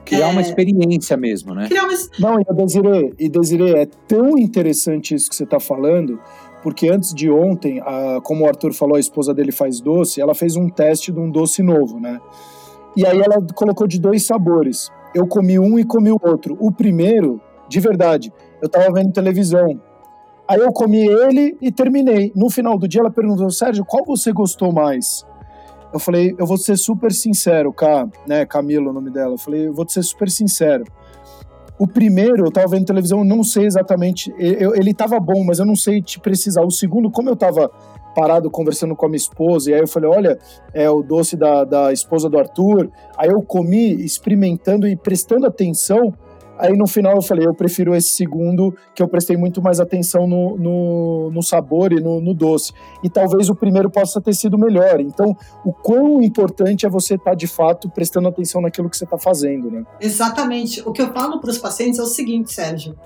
Criar 0.05 0.29
é... 0.29 0.33
uma 0.33 0.41
experiência 0.41 1.17
mesmo, 1.17 1.55
né? 1.55 1.69
Criar 1.69 1.85
uma... 1.85 1.97
Não, 2.19 2.41
e 2.41 2.45
Desiree, 2.55 3.15
e 3.19 3.29
Desiree, 3.29 3.75
é 3.77 3.87
tão 3.87 4.37
interessante 4.37 5.15
isso 5.15 5.31
que 5.31 5.37
você 5.37 5.45
está 5.45 5.61
falando, 5.61 6.19
porque 6.63 6.89
antes 6.89 7.13
de 7.13 7.31
ontem, 7.31 7.81
a, 7.81 8.21
como 8.23 8.45
o 8.45 8.49
Arthur 8.49 8.73
falou, 8.73 8.97
a 8.97 9.01
esposa 9.01 9.35
dele 9.35 9.53
faz 9.53 9.81
doce, 9.81 10.21
ela 10.21 10.35
fez 10.35 10.57
um 10.57 10.69
teste 10.69 11.11
de 11.11 11.19
um 11.19 11.31
doce 11.31 11.63
novo, 11.63 11.99
né? 11.99 12.21
E 12.97 13.07
aí 13.07 13.19
ela 13.21 13.45
colocou 13.55 13.87
de 13.87 13.99
dois 13.99 14.25
sabores. 14.25 14.91
Eu 15.15 15.27
comi 15.27 15.59
um 15.59 15.79
e 15.79 15.85
comi 15.85 16.13
o 16.13 16.21
outro. 16.23 16.57
O 16.61 16.71
primeiro, 16.71 17.41
de 17.69 17.81
verdade, 17.81 18.33
eu 18.61 18.69
tava 18.69 18.93
vendo 18.93 19.13
televisão. 19.13 19.81
Aí 20.47 20.61
eu 20.61 20.73
comi 20.73 21.07
ele 21.07 21.57
e 21.61 21.73
terminei. 21.73 22.33
No 22.37 22.51
final 22.51 22.79
do 22.79 22.87
dia 22.87 23.01
ela 23.01 23.11
perguntou, 23.11 23.51
Sérgio, 23.51 23.85
qual 23.85 24.05
você 24.05 24.33
gostou 24.33 24.73
mais? 24.73 25.27
Eu 25.93 25.99
falei, 25.99 26.35
eu 26.39 26.47
vou 26.47 26.57
ser 26.57 26.77
super 26.77 27.13
sincero, 27.13 27.73
Cá, 27.73 28.09
né, 28.27 28.47
Camilo 28.47 28.91
o 28.91 28.93
nome 28.93 29.11
dela. 29.11 29.35
Eu 29.35 29.39
falei, 29.39 29.67
eu 29.67 29.75
vou 29.75 29.89
ser 29.89 30.03
super 30.03 30.31
sincero. 30.31 30.85
O 31.79 31.87
primeiro, 31.87 32.47
eu 32.47 32.51
tava 32.51 32.69
vendo 32.69 32.87
televisão, 32.87 33.21
eu 33.21 33.25
não 33.25 33.43
sei 33.43 33.65
exatamente. 33.65 34.33
Eu, 34.39 34.75
ele 34.75 34.95
tava 34.95 35.19
bom, 35.19 35.43
mas 35.45 35.59
eu 35.59 35.67
não 35.67 35.75
sei 35.75 36.01
te 36.01 36.21
precisar. 36.21 36.63
O 36.63 36.71
segundo, 36.71 37.11
como 37.11 37.29
eu 37.29 37.37
tava 37.37 37.71
parado 38.15 38.51
conversando 38.51 38.95
com 38.95 39.07
a 39.07 39.09
minha 39.09 39.17
esposa, 39.17 39.71
e 39.71 39.75
aí 39.75 39.81
eu 39.81 39.89
falei: 39.89 40.09
olha, 40.11 40.39
é 40.73 40.89
o 40.89 41.03
doce 41.03 41.37
da, 41.37 41.65
da 41.65 41.93
esposa 41.93 42.29
do 42.29 42.39
Arthur. 42.39 42.91
Aí 43.17 43.31
eu 43.31 43.43
comi, 43.43 44.05
experimentando 44.05 44.87
e 44.87 44.97
prestando 44.97 45.47
atenção. 45.47 46.13
Aí 46.63 46.77
no 46.77 46.87
final 46.87 47.17
eu 47.17 47.23
falei, 47.23 47.45
eu 47.45 47.53
prefiro 47.53 47.93
esse 47.93 48.11
segundo, 48.11 48.73
que 48.95 49.03
eu 49.03 49.09
prestei 49.09 49.37
muito 49.37 49.61
mais 49.61 49.81
atenção 49.81 50.29
no, 50.29 50.57
no, 50.57 51.31
no 51.33 51.43
sabor 51.43 51.93
e 51.93 52.01
no, 52.01 52.21
no, 52.21 52.33
doce. 52.33 52.73
E 53.03 53.11
talvez 53.11 53.51
o 53.51 53.55
primeiro 53.57 53.91
possa 53.91 54.21
ter 54.21 54.33
sido 54.33 54.57
melhor. 54.57 55.01
Então, 55.01 55.37
o 55.65 55.73
quão 55.73 56.23
importante 56.23 56.87
é 56.87 56.89
você 56.89 57.15
estar 57.15 57.33
tá, 57.33 57.37
de 57.37 57.49
fato 57.49 57.91
prestando 57.91 58.29
atenção 58.29 58.61
naquilo 58.61 58.89
que 58.89 58.97
você 58.97 59.03
está 59.03 59.19
fazendo, 59.19 59.73
né? 59.73 59.83
Exatamente. 60.01 60.81
O 60.87 60.93
que 60.93 61.03
eu 61.03 61.13
falo 61.13 61.41
para 61.41 61.51
os 61.51 61.59
pacientes 61.59 61.99
é 61.99 62.03
o 62.03 62.07
seguinte, 62.07 62.53
Sérgio. 62.53 62.97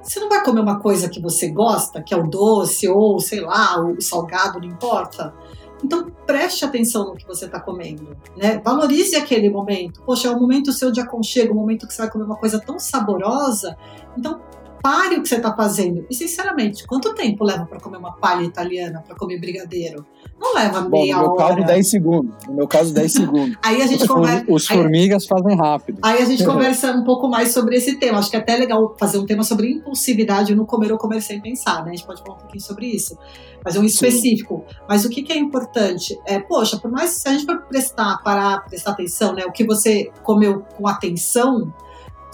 Você 0.00 0.20
não 0.20 0.28
vai 0.28 0.44
comer 0.44 0.60
uma 0.60 0.78
coisa 0.78 1.08
que 1.08 1.20
você 1.20 1.50
gosta, 1.50 2.00
que 2.00 2.14
é 2.14 2.16
o 2.16 2.28
doce 2.28 2.88
ou, 2.88 3.18
sei 3.18 3.40
lá, 3.40 3.84
o 3.84 4.00
salgado, 4.00 4.60
não 4.60 4.68
importa 4.68 5.34
então 5.82 6.10
preste 6.26 6.64
atenção 6.64 7.06
no 7.06 7.16
que 7.16 7.26
você 7.26 7.46
está 7.46 7.60
comendo, 7.60 8.16
né? 8.36 8.60
Valorize 8.64 9.16
aquele 9.16 9.48
momento. 9.48 10.02
Poxa, 10.02 10.28
é 10.28 10.30
um 10.30 10.38
momento 10.38 10.72
seu 10.72 10.90
de 10.90 11.00
aconchego, 11.00 11.52
um 11.52 11.56
momento 11.56 11.86
que 11.86 11.94
você 11.94 12.02
vai 12.02 12.10
comer 12.10 12.24
uma 12.24 12.36
coisa 12.36 12.60
tão 12.60 12.78
saborosa. 12.78 13.76
Então 14.16 14.40
pare 14.82 15.16
o 15.16 15.22
que 15.22 15.28
você 15.28 15.36
está 15.36 15.54
fazendo. 15.54 16.06
E 16.10 16.14
sinceramente, 16.14 16.86
quanto 16.86 17.14
tempo 17.14 17.44
leva 17.44 17.66
para 17.66 17.80
comer 17.80 17.98
uma 17.98 18.12
palha 18.12 18.44
italiana, 18.44 19.02
para 19.06 19.16
comer 19.16 19.38
brigadeiro? 19.38 20.04
Não 20.40 20.54
leva 20.54 20.88
meia 20.88 21.16
Bom, 21.16 21.22
no 21.22 21.36
meu 21.36 21.44
hora. 21.44 21.54
caso, 21.54 21.66
10 21.66 21.90
segundos. 21.90 22.46
No 22.46 22.54
meu 22.54 22.68
caso, 22.68 22.94
10 22.94 23.12
segundos. 23.12 23.58
aí 23.62 23.82
a 23.82 23.86
gente 23.86 24.08
conversa. 24.08 24.44
Os 24.48 24.66
formigas 24.66 25.22
aí, 25.22 25.28
fazem 25.28 25.56
rápido. 25.56 25.98
Aí 26.02 26.22
a 26.22 26.24
gente 26.24 26.42
conversa 26.46 26.92
um 26.92 27.04
pouco 27.04 27.28
mais 27.28 27.52
sobre 27.52 27.76
esse 27.76 27.96
tema. 27.96 28.18
Acho 28.18 28.30
que 28.30 28.36
é 28.36 28.40
até 28.40 28.56
legal 28.56 28.94
fazer 28.98 29.18
um 29.18 29.26
tema 29.26 29.44
sobre 29.44 29.70
impulsividade 29.70 30.54
no 30.54 30.64
comer 30.64 30.92
ou 30.92 30.98
comer 30.98 31.20
sem 31.20 31.40
pensar, 31.40 31.84
né? 31.84 31.90
A 31.90 31.94
gente 31.94 32.06
pode 32.06 32.22
falar 32.22 32.36
um 32.36 32.38
pouquinho 32.38 32.62
sobre 32.62 32.86
isso. 32.86 33.18
Mas 33.62 33.76
um 33.76 33.84
específico. 33.84 34.64
Sim. 34.66 34.76
Mas 34.88 35.04
o 35.04 35.10
que, 35.10 35.22
que, 35.22 35.32
é 35.32 35.36
importante? 35.36 36.18
É, 36.26 36.38
poxa, 36.38 36.78
por 36.78 36.90
mais 36.90 37.22
que 37.22 37.28
a 37.28 37.32
gente 37.32 37.44
for 37.44 37.60
prestar, 37.62 38.18
parar, 38.24 38.64
prestar 38.64 38.92
atenção, 38.92 39.34
né? 39.34 39.44
O 39.44 39.52
que 39.52 39.64
você 39.64 40.10
comeu 40.22 40.62
com 40.76 40.88
atenção 40.88 41.72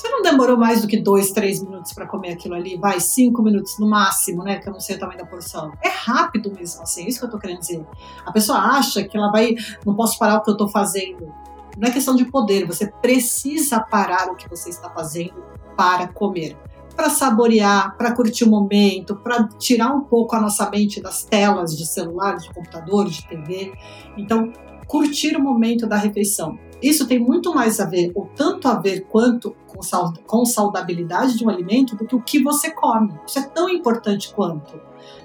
você 0.06 0.08
não 0.08 0.22
demorou 0.22 0.56
mais 0.56 0.82
do 0.82 0.86
que 0.86 0.96
dois, 0.96 1.32
três 1.32 1.62
minutos 1.62 1.92
para 1.92 2.06
comer 2.06 2.32
aquilo 2.32 2.54
ali? 2.54 2.76
Vai, 2.76 3.00
cinco 3.00 3.42
minutos 3.42 3.78
no 3.78 3.88
máximo, 3.88 4.44
né? 4.44 4.58
Que 4.58 4.68
eu 4.68 4.72
não 4.72 4.80
sei 4.80 4.96
o 4.96 4.98
tamanho 4.98 5.18
da 5.18 5.26
porção. 5.26 5.72
É 5.82 5.88
rápido 5.88 6.52
mesmo, 6.52 6.82
assim, 6.82 7.04
é 7.04 7.08
isso 7.08 7.18
que 7.18 7.26
eu 7.26 7.30
tô 7.30 7.38
querendo 7.38 7.60
dizer. 7.60 7.84
A 8.24 8.32
pessoa 8.32 8.58
acha 8.58 9.02
que 9.02 9.16
ela 9.16 9.30
vai, 9.30 9.54
não 9.84 9.94
posso 9.94 10.18
parar 10.18 10.36
o 10.36 10.42
que 10.42 10.50
eu 10.50 10.56
tô 10.56 10.68
fazendo. 10.68 11.32
Não 11.76 11.88
é 11.88 11.90
questão 11.90 12.14
de 12.14 12.24
poder, 12.24 12.66
você 12.66 12.86
precisa 12.86 13.80
parar 13.80 14.30
o 14.30 14.36
que 14.36 14.48
você 14.48 14.70
está 14.70 14.88
fazendo 14.88 15.42
para 15.76 16.08
comer. 16.08 16.56
Para 16.94 17.10
saborear, 17.10 17.94
para 17.98 18.14
curtir 18.14 18.44
o 18.44 18.50
momento, 18.50 19.16
para 19.16 19.48
tirar 19.58 19.92
um 19.92 20.00
pouco 20.00 20.34
a 20.34 20.40
nossa 20.40 20.70
mente 20.70 21.02
das 21.02 21.24
telas 21.24 21.76
de 21.76 21.84
celular, 21.84 22.36
de 22.36 22.48
computador, 22.54 23.10
de 23.10 23.26
TV. 23.26 23.74
Então, 24.16 24.50
curtir 24.86 25.36
o 25.36 25.42
momento 25.42 25.86
da 25.86 25.96
refeição. 25.96 26.58
Isso 26.82 27.06
tem 27.06 27.18
muito 27.18 27.54
mais 27.54 27.80
a 27.80 27.86
ver, 27.86 28.12
ou 28.14 28.28
tanto 28.36 28.68
a 28.68 28.74
ver 28.74 29.06
quanto 29.08 29.56
com, 29.66 29.80
com 30.26 30.44
saudabilidade 30.44 31.36
de 31.36 31.44
um 31.44 31.48
alimento, 31.48 31.96
do 31.96 32.06
que 32.06 32.14
o 32.14 32.20
que 32.20 32.42
você 32.42 32.70
come. 32.70 33.14
Isso 33.26 33.38
é 33.38 33.42
tão 33.42 33.68
importante 33.68 34.32
quanto, 34.34 34.78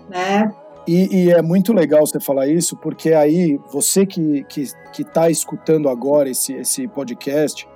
né? 0.09 0.53
E, 0.87 1.25
e, 1.25 1.31
é 1.31 1.41
muito 1.41 1.73
legal 1.73 2.05
você 2.05 2.19
falar 2.19 2.47
isso, 2.47 2.75
porque 2.75 3.13
aí 3.13 3.59
você 3.71 4.05
que 4.05 4.43
que 4.45 5.01
está 5.01 5.29
escutando 5.29 5.87
agora 5.87 6.27
esse, 6.27 6.53
esse 6.53 6.87
podcast, 6.87 7.67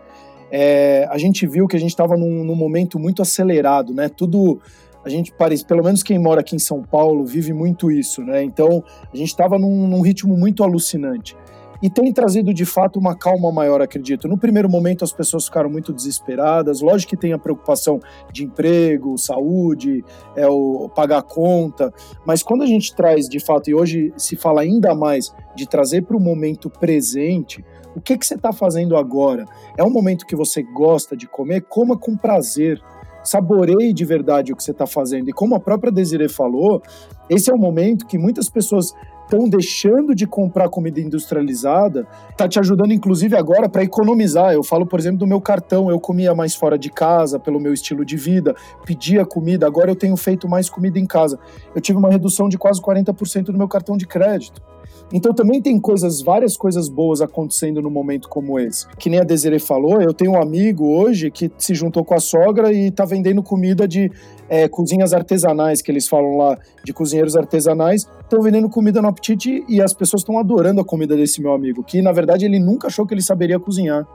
é, 0.52 1.08
a 1.12 1.18
gente 1.18 1.46
viu 1.46 1.68
que 1.68 1.76
a 1.76 1.80
gente 1.80 1.92
estava 1.92 2.18
num, 2.18 2.44
num, 2.44 2.56
momento 2.56 2.98
muito 2.98 3.22
acelerado, 3.22 3.94
né? 3.94 4.10
Tudo 4.10 4.60
a 5.04 5.10
gente 5.10 5.32
parece, 5.32 5.64
pelo 5.64 5.84
menos 5.84 6.02
quem 6.02 6.18
mora 6.18 6.42
aqui 6.42 6.56
em 6.56 6.60
São 6.60 6.82
Paulo 6.82 7.24
vive 7.24 7.54
muito 7.54 7.92
isso, 7.92 8.24
né? 8.24 8.44
Então 8.44 8.84
a 9.14 9.16
gente 9.16 9.30
estava 9.30 9.60
num, 9.60 9.88
num 9.88 10.02
ritmo 10.02 10.36
muito 10.36 10.64
alucinante 10.64 11.38
e 11.82 11.90
tem 11.90 12.12
trazido 12.12 12.54
de 12.54 12.66
fato 12.66 13.00
uma 13.00 13.16
calma 13.16 13.52
maior, 13.52 13.82
acredito. 13.82 14.28
No 14.28 14.38
primeiro 14.38 14.70
momento 14.70 15.04
as 15.04 15.12
pessoas 15.12 15.46
ficaram 15.46 15.70
muito 15.70 15.94
desesperadas, 15.94 16.82
lógico 16.82 17.12
que 17.12 17.18
tem 17.18 17.34
a 17.34 17.40
preocupação 17.40 18.00
de 18.32 18.44
emprego, 18.44 19.18
saúde, 19.18 20.04
é 20.36 20.48
o 20.48 20.90
pagar 20.96 21.20
a 21.20 21.24
conta, 21.24 21.94
mas 22.26 22.42
quando 22.44 22.64
a 22.64 22.68
gente 22.68 22.96
traz 22.96 23.28
de 23.28 23.40
fato, 23.40 23.70
e 23.70 23.76
hoje 23.76 24.14
se 24.18 24.36
fala 24.36 24.62
ainda 24.62 24.96
mais 24.96 25.34
de 25.56 25.68
trazer 25.68 26.04
para 26.04 26.18
o 26.18 26.20
momento 26.20 26.70
presente, 26.70 27.64
o 27.96 28.02
que, 28.02 28.18
que 28.18 28.26
você 28.26 28.36
está 28.36 28.52
fazendo 28.52 28.98
agora? 28.98 29.46
É 29.78 29.84
um 29.84 29.90
momento 29.90 30.26
que 30.26 30.36
você 30.36 30.62
gosta 30.62 31.16
de 31.16 31.28
comer? 31.28 31.62
Coma 31.62 31.98
com 31.98 32.18
prazer 32.18 32.82
saboreie 33.26 33.92
de 33.92 34.06
verdade 34.06 34.54
o 34.54 34.56
que 34.56 34.64
você 34.64 34.72
está 34.72 34.86
fazendo. 34.86 35.30
E 35.30 35.34
como 35.34 35.56
a 35.56 35.60
própria 35.60 35.92
Desiree 35.92 36.30
falou, 36.30 36.82
esse 37.30 37.50
é 37.50 37.54
o 37.54 37.58
momento 37.58 38.06
que 38.06 38.18
muitas 38.18 38.50
pessoas 38.50 38.94
estão 39.26 39.50
deixando 39.50 40.16
de 40.16 40.26
comprar 40.26 40.70
comida 40.70 41.02
industrializada, 41.02 42.08
tá 42.38 42.48
te 42.48 42.60
ajudando 42.60 42.94
inclusive 42.94 43.36
agora 43.36 43.68
para 43.68 43.84
economizar. 43.84 44.54
Eu 44.54 44.64
falo, 44.64 44.86
por 44.86 45.00
exemplo, 45.00 45.20
do 45.20 45.28
meu 45.28 45.42
cartão, 45.42 45.90
eu 45.90 46.00
comia 46.00 46.34
mais 46.34 46.56
fora 46.56 46.78
de 46.78 46.90
casa 46.90 47.40
pelo 47.40 47.60
meu 47.60 47.74
estilo 47.74 48.06
de 48.06 48.16
vida, 48.16 48.56
pedia 48.86 49.26
comida, 49.26 49.66
agora 49.66 49.92
eu 49.92 49.96
tenho 49.96 50.16
feito 50.16 50.48
mais 50.48 50.70
comida 50.70 51.00
em 51.00 51.06
casa. 51.06 51.40
Eu 51.74 51.82
tive 51.82 51.98
uma 51.98 52.10
redução 52.10 52.48
de 52.48 52.58
quase 52.58 52.82
40% 52.82 53.50
no 53.50 53.58
meu 53.58 53.68
cartão 53.68 53.98
de 53.98 54.06
crédito. 54.06 54.62
Então 55.14 55.34
também 55.34 55.62
tem 55.62 55.80
coisas, 55.80 56.22
várias 56.22 56.58
coisas 56.58 56.90
boas 56.90 57.22
acontecendo 57.22 57.82
no 57.82 57.90
momento 57.90 58.28
como 58.28 58.60
esse. 58.60 58.88
Que 58.98 59.10
nem 59.10 59.20
a 59.20 59.24
Desiree 59.24 59.60
falou, 59.60 60.02
eu 60.02 60.14
tenho 60.14 60.32
um 60.32 60.42
amigo 60.42 60.86
hoje 60.86 61.30
que 61.30 61.52
se 61.58 61.76
juntou 61.76 62.04
com 62.04 62.14
a 62.14 62.20
sogra 62.20 62.72
e 62.72 62.88
está 62.88 63.06
vendendo 63.06 63.42
comida 63.44 63.88
de 63.88 64.12
é, 64.50 64.68
cozinhas 64.68 65.14
artesanais, 65.14 65.82
que 65.82 65.92
eles 65.92 66.08
falam 66.08 66.38
lá, 66.38 66.58
de 66.84 66.94
cozinheiros 66.94 67.36
artesanais, 67.36 68.08
estão 68.22 68.42
vendendo 68.42 68.70
comida 68.70 69.02
no 69.02 69.08
apetite 69.08 69.64
e 69.68 69.82
as 69.82 69.94
pessoas 69.94 70.22
estão 70.22 70.38
adorando 70.38 70.82
a 70.82 70.86
comida 70.86 71.16
desse 71.16 71.42
meu 71.42 71.54
amigo, 71.54 71.84
que 71.84 72.02
na 72.02 72.12
verdade 72.12 72.46
ele 72.46 72.60
nunca 72.60 72.88
achou 72.88 73.06
que 73.06 73.14
ele 73.14 73.22
saberia 73.22 73.60
cozinhar. 73.60 74.08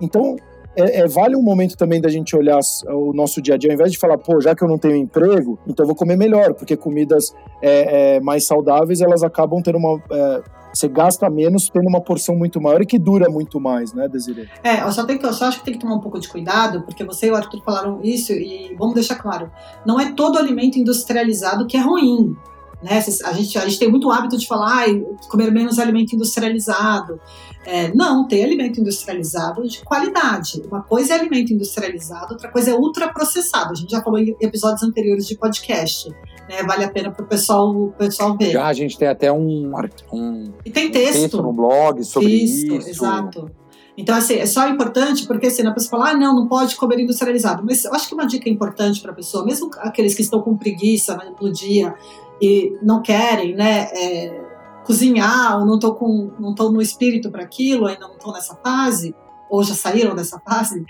Então, 0.00 0.36
é, 0.76 1.00
é, 1.00 1.08
vale 1.08 1.36
um 1.36 1.42
momento 1.42 1.76
também 1.76 2.00
da 2.00 2.08
gente 2.08 2.36
olhar 2.36 2.60
o 2.88 3.12
nosso 3.12 3.42
dia 3.42 3.54
a 3.54 3.58
dia, 3.58 3.70
ao 3.70 3.74
invés 3.74 3.92
de 3.92 3.98
falar, 3.98 4.18
pô, 4.18 4.40
já 4.40 4.54
que 4.54 4.62
eu 4.62 4.68
não 4.68 4.78
tenho 4.78 4.96
emprego, 4.96 5.58
então 5.66 5.84
vou 5.84 5.94
comer 5.94 6.16
melhor, 6.16 6.54
porque 6.54 6.76
comidas 6.76 7.34
é, 7.60 8.16
é, 8.16 8.20
mais 8.20 8.46
saudáveis, 8.46 9.00
elas 9.00 9.22
acabam 9.22 9.60
tendo 9.62 9.78
uma. 9.78 10.00
É, 10.10 10.42
você 10.72 10.86
gasta 10.86 11.28
menos 11.28 11.68
tendo 11.68 11.88
uma 11.88 12.00
porção 12.00 12.36
muito 12.36 12.60
maior 12.60 12.80
e 12.80 12.86
que 12.86 12.96
dura 12.96 13.28
muito 13.28 13.58
mais, 13.58 13.92
né, 13.92 14.08
Desiree? 14.08 14.48
É, 14.62 14.82
eu 14.82 14.92
só, 14.92 15.04
tenho 15.04 15.18
que, 15.18 15.26
eu 15.26 15.32
só 15.32 15.46
acho 15.46 15.58
que 15.58 15.64
tem 15.64 15.74
que 15.74 15.80
tomar 15.80 15.96
um 15.96 16.00
pouco 16.00 16.20
de 16.20 16.28
cuidado, 16.28 16.82
porque 16.82 17.02
você 17.02 17.26
e 17.26 17.30
o 17.32 17.34
Arthur 17.34 17.60
falaram 17.64 18.00
isso, 18.04 18.32
e 18.32 18.74
vamos 18.78 18.94
deixar 18.94 19.16
claro: 19.16 19.50
não 19.84 19.98
é 19.98 20.12
todo 20.12 20.38
alimento 20.38 20.78
industrializado 20.78 21.66
que 21.66 21.76
é 21.76 21.80
ruim. 21.80 22.36
Né? 22.82 23.02
A, 23.24 23.32
gente, 23.32 23.58
a 23.58 23.64
gente 23.66 23.78
tem 23.78 23.90
muito 23.90 24.10
hábito 24.10 24.38
de 24.38 24.46
falar, 24.46 24.84
ah, 24.84 25.28
comer 25.28 25.50
menos 25.50 25.78
alimento 25.78 26.14
industrializado. 26.14 27.20
É, 27.64 27.94
não, 27.94 28.26
tem 28.26 28.42
alimento 28.42 28.80
industrializado 28.80 29.66
de 29.68 29.82
qualidade. 29.84 30.62
Uma 30.66 30.82
coisa 30.82 31.14
é 31.14 31.20
alimento 31.20 31.52
industrializado, 31.52 32.32
outra 32.32 32.50
coisa 32.50 32.70
é 32.70 32.74
ultraprocessado. 32.74 33.72
A 33.72 33.74
gente 33.74 33.90
já 33.90 34.02
falou 34.02 34.18
em 34.18 34.34
episódios 34.40 34.82
anteriores 34.82 35.26
de 35.26 35.36
podcast. 35.36 36.08
Né? 36.48 36.62
Vale 36.66 36.84
a 36.84 36.90
pena 36.90 37.10
para 37.10 37.24
o 37.24 37.28
pessoal, 37.28 37.94
pessoal 37.98 38.36
ver. 38.36 38.52
Já 38.52 38.66
a 38.66 38.72
gente 38.72 38.96
tem 38.96 39.08
até 39.08 39.30
um, 39.30 39.70
um, 40.10 40.52
e 40.64 40.70
tem 40.70 40.90
texto. 40.90 41.18
Um 41.18 41.20
texto 41.20 41.42
no 41.42 41.52
blog 41.52 42.02
sobre 42.02 42.28
isso. 42.28 42.74
isso. 42.76 42.88
Exato. 42.88 43.50
Então, 43.96 44.16
assim, 44.16 44.36
é 44.36 44.46
só 44.46 44.66
importante 44.66 45.26
porque 45.26 45.48
assim, 45.48 45.66
a 45.66 45.72
pessoa 45.72 45.90
fala, 45.90 46.12
ah, 46.12 46.16
não, 46.16 46.34
não 46.34 46.48
pode 46.48 46.74
comer 46.76 46.98
industrializado. 46.98 47.62
Mas 47.62 47.84
eu 47.84 47.92
acho 47.92 48.08
que 48.08 48.14
uma 48.14 48.26
dica 48.26 48.48
importante 48.48 49.02
para 49.02 49.12
a 49.12 49.14
pessoa, 49.14 49.44
mesmo 49.44 49.68
aqueles 49.78 50.14
que 50.14 50.22
estão 50.22 50.40
com 50.40 50.56
preguiça 50.56 51.14
né, 51.18 51.30
no 51.38 51.52
dia 51.52 51.94
e 52.40 52.76
não 52.82 53.02
querem, 53.02 53.54
né, 53.54 53.88
é, 53.92 54.40
cozinhar 54.84 55.58
ou 55.58 55.66
não 55.66 55.74
estão 55.74 55.94
com, 55.94 56.32
não 56.38 56.50
estão 56.50 56.72
no 56.72 56.80
espírito 56.80 57.30
para 57.30 57.42
aquilo, 57.42 57.86
ainda 57.86 58.06
não 58.06 58.14
estão 58.14 58.32
nessa 58.32 58.54
fase 58.56 59.14
ou 59.48 59.62
já 59.62 59.74
saíram 59.74 60.14
dessa 60.14 60.40
fase, 60.40 60.84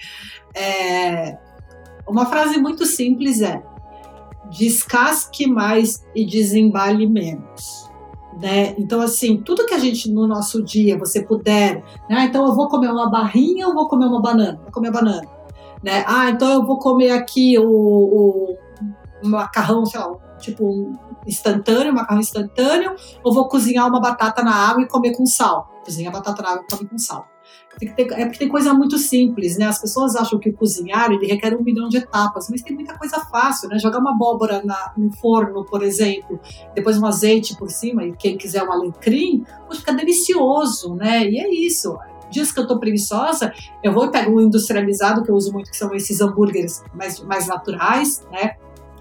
é, 0.54 1.38
uma 2.06 2.26
frase 2.26 2.58
muito 2.58 2.84
simples 2.84 3.40
é: 3.40 3.62
descasque 4.50 5.46
mais 5.46 6.04
e 6.14 6.26
desembale 6.26 7.06
menos 7.06 7.90
né? 8.40 8.74
Então, 8.78 9.00
assim, 9.00 9.36
tudo 9.36 9.66
que 9.66 9.74
a 9.74 9.78
gente 9.78 10.10
no 10.10 10.26
nosso 10.26 10.62
dia 10.62 10.98
você 10.98 11.22
puder, 11.22 11.84
né? 12.08 12.24
Então 12.24 12.46
eu 12.46 12.54
vou 12.54 12.68
comer 12.68 12.90
uma 12.90 13.10
barrinha 13.10 13.68
ou 13.68 13.74
vou 13.74 13.88
comer 13.88 14.06
uma 14.06 14.20
banana? 14.20 14.58
Vou 14.62 14.72
comer 14.72 14.90
banana, 14.90 15.28
né? 15.82 16.04
Ah, 16.06 16.30
então 16.30 16.50
eu 16.50 16.64
vou 16.64 16.78
comer 16.78 17.10
aqui 17.10 17.58
o, 17.58 17.64
o 17.64 18.56
macarrão, 19.22 19.84
sei 19.84 20.00
lá, 20.00 20.14
tipo 20.38 20.98
instantâneo, 21.26 21.94
macarrão 21.94 22.20
instantâneo, 22.20 22.94
ou 23.22 23.32
vou 23.32 23.48
cozinhar 23.48 23.88
uma 23.88 24.00
batata 24.00 24.42
na 24.42 24.54
água 24.54 24.82
e 24.82 24.88
comer 24.88 25.16
com 25.16 25.26
sal. 25.26 25.70
Cozinha 25.84 26.08
a 26.08 26.12
batata 26.12 26.42
na 26.42 26.50
água 26.50 26.64
e 26.66 26.70
comer 26.70 26.88
com 26.88 26.98
sal. 26.98 27.26
Ter, 27.78 28.12
é 28.12 28.24
porque 28.24 28.38
tem 28.38 28.48
coisa 28.48 28.74
muito 28.74 28.98
simples, 28.98 29.56
né? 29.56 29.66
As 29.66 29.80
pessoas 29.80 30.14
acham 30.14 30.38
que 30.38 30.52
cozinhar 30.52 31.10
ele 31.10 31.26
requer 31.26 31.54
um 31.56 31.62
milhão 31.62 31.88
de 31.88 31.98
etapas, 31.98 32.48
mas 32.50 32.62
tem 32.62 32.74
muita 32.74 32.98
coisa 32.98 33.20
fácil, 33.20 33.68
né? 33.68 33.78
Jogar 33.78 34.00
uma 34.00 34.10
abóbora 34.10 34.62
na, 34.64 34.92
no 34.96 35.10
forno, 35.12 35.64
por 35.64 35.82
exemplo, 35.82 36.38
depois 36.74 36.98
um 36.98 37.06
azeite 37.06 37.56
por 37.56 37.70
cima, 37.70 38.04
e 38.04 38.14
quem 38.16 38.36
quiser 38.36 38.62
um 38.64 38.72
alecrim, 38.72 39.44
poxa, 39.66 39.80
fica 39.80 39.94
delicioso, 39.94 40.94
né? 40.94 41.26
E 41.26 41.38
é 41.38 41.48
isso. 41.48 41.96
Dias 42.30 42.52
que 42.52 42.60
eu 42.60 42.66
tô 42.66 42.78
preguiçosa, 42.78 43.52
eu 43.82 43.92
vou 43.92 44.06
e 44.06 44.10
pego 44.10 44.36
um 44.36 44.40
industrializado, 44.40 45.22
que 45.22 45.30
eu 45.30 45.34
uso 45.34 45.52
muito, 45.52 45.70
que 45.70 45.76
são 45.76 45.92
esses 45.94 46.20
hambúrgueres 46.20 46.82
mais, 46.94 47.20
mais 47.20 47.46
naturais, 47.46 48.24
né? 48.30 48.56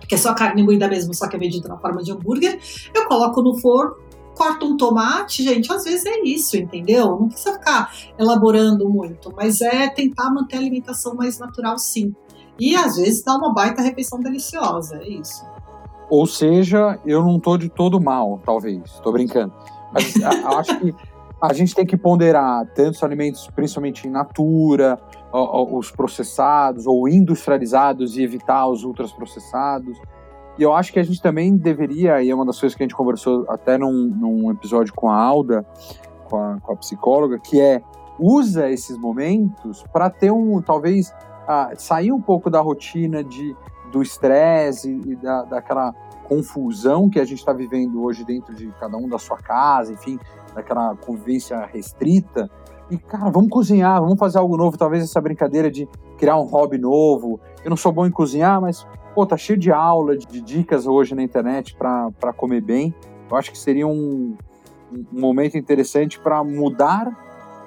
Que 0.10 0.16
é 0.16 0.18
só 0.18 0.34
carne 0.34 0.64
moída 0.64 0.90
mesmo, 0.90 1.14
só 1.14 1.30
que 1.30 1.38
é 1.38 1.40
vendida 1.40 1.70
na 1.70 1.78
forma 1.78 2.04
de 2.04 2.12
hambúrguer. 2.12 2.60
Eu 2.94 3.08
coloco 3.08 3.42
no 3.42 3.56
forno, 3.58 3.96
corta 4.36 4.66
um 4.66 4.76
tomate, 4.76 5.44
gente, 5.44 5.72
às 5.72 5.84
vezes 5.84 6.06
é 6.06 6.22
isso, 6.24 6.58
entendeu? 6.58 7.08
Não 7.20 7.28
precisa 7.28 7.54
ficar 7.54 7.94
elaborando 8.18 8.90
muito, 8.90 9.32
mas 9.36 9.62
é 9.62 9.88
tentar 9.90 10.32
manter 10.32 10.56
a 10.56 10.60
alimentação 10.60 11.14
mais 11.14 11.38
natural, 11.38 11.78
sim. 11.78 12.16
E 12.60 12.76
às 12.76 12.98
vezes 12.98 13.24
dá 13.24 13.36
uma 13.36 13.54
baita 13.54 13.82
refeição 13.82 14.20
deliciosa, 14.20 14.96
é 14.96 15.10
isso. 15.10 15.46
Ou 16.10 16.26
seja, 16.26 17.00
eu 17.06 17.22
não 17.22 17.40
tô 17.40 17.58
de 17.58 17.70
todo 17.70 18.02
mal, 18.02 18.42
talvez, 18.44 19.00
tô 19.04 19.12
brincando. 19.12 19.54
Mas 19.94 20.14
acho 20.24 20.80
que 20.80 20.96
a 21.42 21.54
gente 21.54 21.76
tem 21.76 21.86
que 21.86 21.96
ponderar 21.96 22.66
tantos 22.74 23.04
alimentos, 23.04 23.48
principalmente 23.56 24.08
in 24.08 24.12
natura, 24.12 25.00
os 25.32 25.92
processados 25.92 26.88
ou 26.88 27.08
industrializados 27.08 28.18
e 28.18 28.24
evitar 28.24 28.68
os 28.68 28.84
ultraprocessados. 28.84 29.98
E 30.58 30.64
eu 30.64 30.74
acho 30.74 30.92
que 30.92 31.00
a 31.00 31.04
gente 31.04 31.22
também 31.22 31.56
deveria, 31.56 32.22
e 32.22 32.30
é 32.30 32.36
uma 32.36 32.46
das 32.46 32.60
coisas 32.60 32.76
que 32.76 32.84
a 32.84 32.86
gente 32.86 32.96
conversou 32.96 33.46
até 33.48 33.78
num, 33.78 34.08
num 34.08 34.52
episódio 34.52 34.94
com 34.94 35.10
a 35.10 35.16
Alda, 35.16 35.66
com 36.26 36.38
a, 36.38 36.60
com 36.60 36.74
a 36.74 36.76
psicóloga, 36.76 37.40
que 37.40 37.62
é 37.62 37.82
usa 38.20 38.70
esses 38.70 38.98
momentos 38.98 39.84
para 39.94 40.10
ter 40.10 40.32
um, 40.32 40.62
talvez, 40.62 41.14
sair 41.78 42.12
um 42.12 42.22
pouco 42.22 42.50
da 42.50 42.60
rotina 42.60 43.24
de, 43.24 43.56
do 43.92 44.02
estresse 44.02 44.92
e 44.92 45.16
da, 45.16 45.44
daquela 45.44 45.94
confusão 46.26 47.10
que 47.10 47.20
a 47.20 47.26
gente 47.26 47.40
está 47.40 47.54
vivendo 47.54 48.04
hoje 48.04 48.24
dentro 48.24 48.54
de 48.54 48.68
cada 48.80 48.98
um 48.98 49.08
da 49.08 49.18
sua 49.18 49.38
casa, 49.38 49.94
enfim, 49.94 50.20
daquela 50.54 50.96
convivência 50.96 51.58
restrita. 51.66 52.50
E, 52.90 52.98
cara, 52.98 53.30
vamos 53.30 53.50
cozinhar, 53.50 54.02
vamos 54.02 54.18
fazer 54.18 54.40
algo 54.40 54.58
novo. 54.58 54.78
Talvez 54.78 55.04
essa 55.04 55.22
brincadeira 55.22 55.70
de 55.70 55.88
criar 56.18 56.38
um 56.38 56.46
hobby 56.46 56.78
novo. 56.78 57.40
Eu 57.64 57.70
não 57.70 57.78
sou 57.78 57.92
bom 57.92 58.06
em 58.06 58.12
cozinhar, 58.12 58.60
mas 58.60 58.86
Pô, 59.14 59.26
tá 59.26 59.36
cheio 59.36 59.58
de 59.58 59.72
aula, 59.72 60.16
de 60.16 60.40
dicas 60.40 60.88
hoje 60.88 61.16
na 61.16 61.24
internet 61.24 61.76
para 61.76 62.34
comer 62.36 62.62
bem. 62.62 62.94
Eu 63.30 63.36
acho 63.36 63.52
que 63.52 63.58
seria 63.58 63.88
um, 63.88 64.36
um 64.94 65.06
momento 65.20 65.58
interessante 65.58 66.20
para 66.20 66.44
mudar 66.44 67.12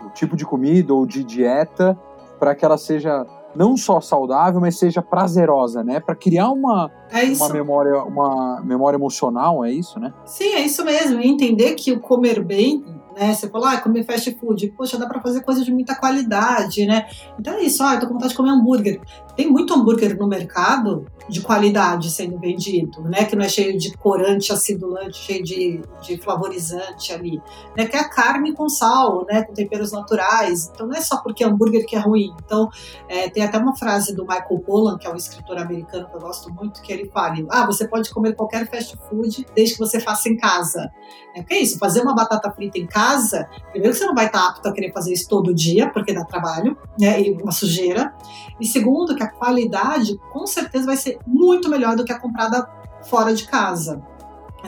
o 0.03 0.11
tipo 0.11 0.37
de 0.37 0.45
comida 0.45 0.95
ou 0.95 1.05
de 1.05 1.23
dieta 1.23 1.99
para 2.39 2.55
que 2.55 2.65
ela 2.65 2.79
seja 2.79 3.27
não 3.55 3.77
só 3.77 4.01
saudável, 4.01 4.61
mas 4.61 4.79
seja 4.79 5.03
prazerosa, 5.03 5.85
né? 5.85 6.01
Para 6.01 6.15
criar 6.15 6.51
uma, 6.51 6.91
é 7.13 7.25
uma 7.37 7.49
memória, 7.51 8.03
uma 8.03 8.63
memória 8.65 8.97
emocional, 8.97 9.63
é 9.63 9.71
isso, 9.71 10.01
né? 10.01 10.13
Sim, 10.25 10.55
é 10.55 10.61
isso 10.61 10.83
mesmo. 10.85 11.21
E 11.21 11.29
entender 11.29 11.75
que 11.75 11.93
o 11.93 12.01
comer 12.01 12.43
bem 12.43 12.83
né? 13.14 13.35
Você 13.35 13.48
falou, 13.48 13.66
ah, 13.66 13.81
comer 13.81 14.05
fast 14.05 14.31
food, 14.38 14.68
poxa, 14.77 14.98
dá 14.98 15.07
para 15.07 15.20
fazer 15.20 15.42
coisa 15.42 15.64
de 15.64 15.72
muita 15.72 15.94
qualidade, 15.94 16.87
né? 16.87 17.07
Então 17.38 17.55
é 17.55 17.62
isso, 17.62 17.83
ah, 17.83 17.94
eu 17.94 18.01
tô 18.01 18.07
com 18.07 18.14
vontade 18.14 18.31
de 18.31 18.37
comer 18.37 18.51
hambúrguer. 18.51 19.01
Tem 19.37 19.51
muito 19.51 19.72
hambúrguer 19.75 20.16
no 20.18 20.27
mercado 20.27 21.07
de 21.29 21.41
qualidade 21.41 22.11
sendo 22.11 22.39
vendido, 22.39 23.03
né? 23.03 23.25
Que 23.25 23.37
não 23.37 23.45
é 23.45 23.49
cheio 23.49 23.79
de 23.79 23.97
corante, 23.97 24.53
acidulante, 24.53 25.19
cheio 25.19 25.43
de, 25.43 25.81
de 26.03 26.17
flavorizante 26.19 27.13
ali, 27.13 27.41
né? 27.77 27.87
Que 27.87 27.97
é 27.97 28.01
a 28.01 28.09
carne 28.09 28.53
com 28.53 28.69
sal, 28.69 29.25
né? 29.27 29.43
Com 29.43 29.53
temperos 29.53 29.93
naturais. 29.93 30.71
Então 30.73 30.87
não 30.87 30.97
é 30.97 31.01
só 31.01 31.23
porque 31.23 31.45
é 31.45 31.47
hambúrguer 31.47 31.87
que 31.87 31.97
é 31.97 31.99
ruim. 31.99 32.35
Então 32.45 32.69
é, 33.09 33.29
tem 33.29 33.43
até 33.43 33.59
uma 33.59 33.77
frase 33.77 34.15
do 34.15 34.23
Michael 34.23 34.61
Pollan, 34.67 34.99
que 34.99 35.07
é 35.07 35.11
um 35.11 35.17
escritor 35.17 35.59
americano 35.59 36.09
que 36.09 36.17
eu 36.17 36.21
gosto 36.21 36.53
muito, 36.53 36.83
que 36.83 36.93
ele 36.93 37.09
fala: 37.11 37.35
ah, 37.51 37.67
você 37.67 37.87
pode 37.87 38.11
comer 38.11 38.35
qualquer 38.35 38.69
fast 38.69 38.97
food 39.09 39.47
desde 39.55 39.75
que 39.75 39.81
você 39.81 40.01
faça 40.01 40.29
em 40.29 40.37
casa. 40.37 40.91
É 41.35 41.43
que 41.43 41.55
é 41.55 41.61
isso, 41.61 41.79
fazer 41.79 42.03
uma 42.03 42.15
batata 42.15 42.51
frita 42.51 42.79
em 42.79 42.87
casa, 42.87 43.49
primeiro 43.71 43.95
que 43.95 43.99
você 43.99 44.05
não 44.05 44.15
vai 44.15 44.27
estar 44.27 44.49
apto 44.49 44.69
a 44.69 44.73
querer 44.73 44.93
fazer 44.93 45.15
isso 45.15 45.27
todo 45.29 45.55
dia, 45.55 45.89
porque 45.91 46.13
dá 46.13 46.25
trabalho, 46.25 46.77
né? 46.99 47.21
E 47.23 47.33
uma 47.33 47.53
sujeira. 47.53 48.15
E 48.61 48.67
segundo, 48.67 49.15
que 49.15 49.23
a 49.23 49.29
qualidade 49.29 50.19
com 50.33 50.47
certeza 50.47 50.87
vai 50.87 50.97
ser 50.97 51.12
muito 51.27 51.68
melhor 51.68 51.96
do 51.96 52.05
que 52.05 52.12
a 52.12 52.18
comprada 52.18 52.68
fora 53.03 53.35
de 53.35 53.46
casa. 53.46 54.03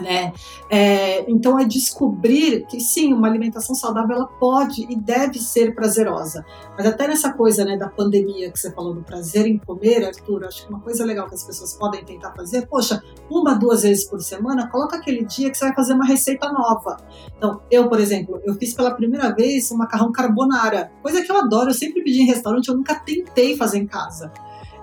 Né? 0.01 0.33
É, 0.69 1.29
então 1.29 1.57
é 1.57 1.63
descobrir 1.63 2.65
que 2.65 2.79
sim, 2.81 3.13
uma 3.13 3.27
alimentação 3.27 3.73
saudável 3.73 4.17
ela 4.17 4.27
pode 4.27 4.85
e 4.89 4.95
deve 4.95 5.39
ser 5.39 5.73
prazerosa. 5.73 6.45
Mas 6.77 6.85
até 6.85 7.07
nessa 7.07 7.31
coisa 7.31 7.63
né, 7.63 7.77
da 7.77 7.87
pandemia 7.87 8.51
que 8.51 8.59
você 8.59 8.71
falou 8.73 8.93
do 8.93 9.01
prazer 9.01 9.45
em 9.45 9.57
comer, 9.57 10.05
Arthur, 10.05 10.45
acho 10.45 10.63
que 10.63 10.69
uma 10.69 10.81
coisa 10.81 11.05
legal 11.05 11.27
que 11.27 11.35
as 11.35 11.43
pessoas 11.43 11.73
podem 11.73 12.03
tentar 12.03 12.33
fazer, 12.33 12.67
poxa, 12.67 13.01
uma, 13.29 13.53
duas 13.53 13.83
vezes 13.83 14.05
por 14.05 14.19
semana, 14.21 14.69
coloca 14.69 14.97
aquele 14.97 15.23
dia 15.23 15.49
que 15.49 15.57
você 15.57 15.65
vai 15.65 15.75
fazer 15.75 15.93
uma 15.93 16.05
receita 16.05 16.51
nova. 16.51 16.97
Então, 17.37 17.61
eu, 17.71 17.87
por 17.87 17.99
exemplo, 17.99 18.41
eu 18.43 18.53
fiz 18.55 18.73
pela 18.73 18.91
primeira 18.91 19.33
vez 19.33 19.71
um 19.71 19.77
macarrão 19.77 20.11
carbonara, 20.11 20.91
coisa 21.01 21.21
que 21.21 21.31
eu 21.31 21.37
adoro, 21.37 21.69
eu 21.69 21.73
sempre 21.73 22.03
pedi 22.03 22.21
em 22.21 22.25
restaurante, 22.25 22.67
eu 22.67 22.75
nunca 22.75 22.95
tentei 22.95 23.55
fazer 23.55 23.77
em 23.77 23.87
casa. 23.87 24.31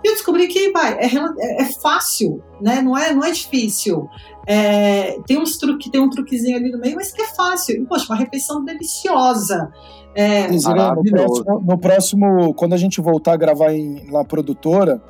E 0.05 0.09
eu 0.09 0.13
descobri 0.15 0.49
que 0.49 0.71
vai, 0.73 0.95
é, 0.95 1.07
é, 1.07 1.63
é, 1.63 1.65
fácil, 1.81 2.43
né? 2.61 2.81
Não 2.83 2.97
é, 2.97 3.13
não 3.13 3.25
é 3.25 3.31
difícil. 3.31 4.09
É, 4.47 5.19
tem 5.27 5.39
uns 5.39 5.57
truque, 5.57 5.91
tem 5.91 6.01
um 6.01 6.11
truquezinho 6.11 6.57
ali 6.57 6.71
no 6.71 6.79
meio, 6.79 6.97
mas 6.97 7.13
que 7.13 7.23
é 7.23 7.27
fácil. 7.27 7.77
E, 7.77 7.87
poxa, 7.87 8.07
uma 8.09 8.19
refeição 8.19 8.65
deliciosa. 8.65 9.73
É, 10.15 10.49
no, 10.49 11.03
próximo, 11.05 11.61
no 11.61 11.79
próximo, 11.79 12.55
quando 12.55 12.75
a 12.75 12.77
gente 12.77 13.01
voltar 13.01 13.33
a 13.33 13.37
gravar 13.37 13.73
em, 13.73 14.11
na 14.11 14.25
produtora, 14.25 15.01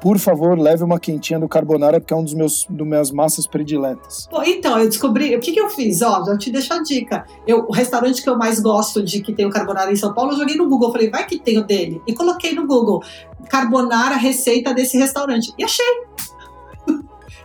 por 0.00 0.18
favor, 0.18 0.58
leve 0.58 0.82
uma 0.82 0.98
quentinha 0.98 1.38
do 1.38 1.48
carbonara, 1.48 2.00
porque 2.00 2.12
é 2.12 2.16
um 2.16 2.24
dos 2.24 2.34
meus 2.34 2.66
das 2.68 2.86
minhas 2.86 3.10
massas 3.10 3.46
prediletas. 3.46 4.28
Então, 4.44 4.78
eu 4.78 4.88
descobri, 4.88 5.34
o 5.36 5.40
que, 5.40 5.52
que 5.52 5.60
eu 5.60 5.68
fiz? 5.68 6.00
Ó, 6.02 6.24
já 6.24 6.38
te 6.38 6.50
deixo 6.50 6.72
a 6.72 6.82
dica. 6.82 7.24
Eu, 7.46 7.66
o 7.68 7.72
restaurante 7.72 8.22
que 8.22 8.28
eu 8.28 8.36
mais 8.36 8.60
gosto 8.60 9.02
de 9.02 9.20
que 9.20 9.32
tem 9.32 9.46
o 9.46 9.50
carbonara 9.50 9.92
em 9.92 9.96
São 9.96 10.14
Paulo, 10.14 10.32
eu 10.32 10.38
joguei 10.38 10.56
no 10.56 10.68
Google, 10.68 10.92
falei, 10.92 11.10
vai 11.10 11.26
que 11.26 11.38
tem 11.38 11.58
o 11.58 11.64
dele. 11.64 12.00
E 12.06 12.14
coloquei 12.14 12.54
no 12.54 12.66
Google, 12.66 13.02
carbonara 13.48 14.16
receita 14.16 14.72
desse 14.72 14.96
restaurante. 14.96 15.52
E 15.58 15.64
achei 15.64 15.84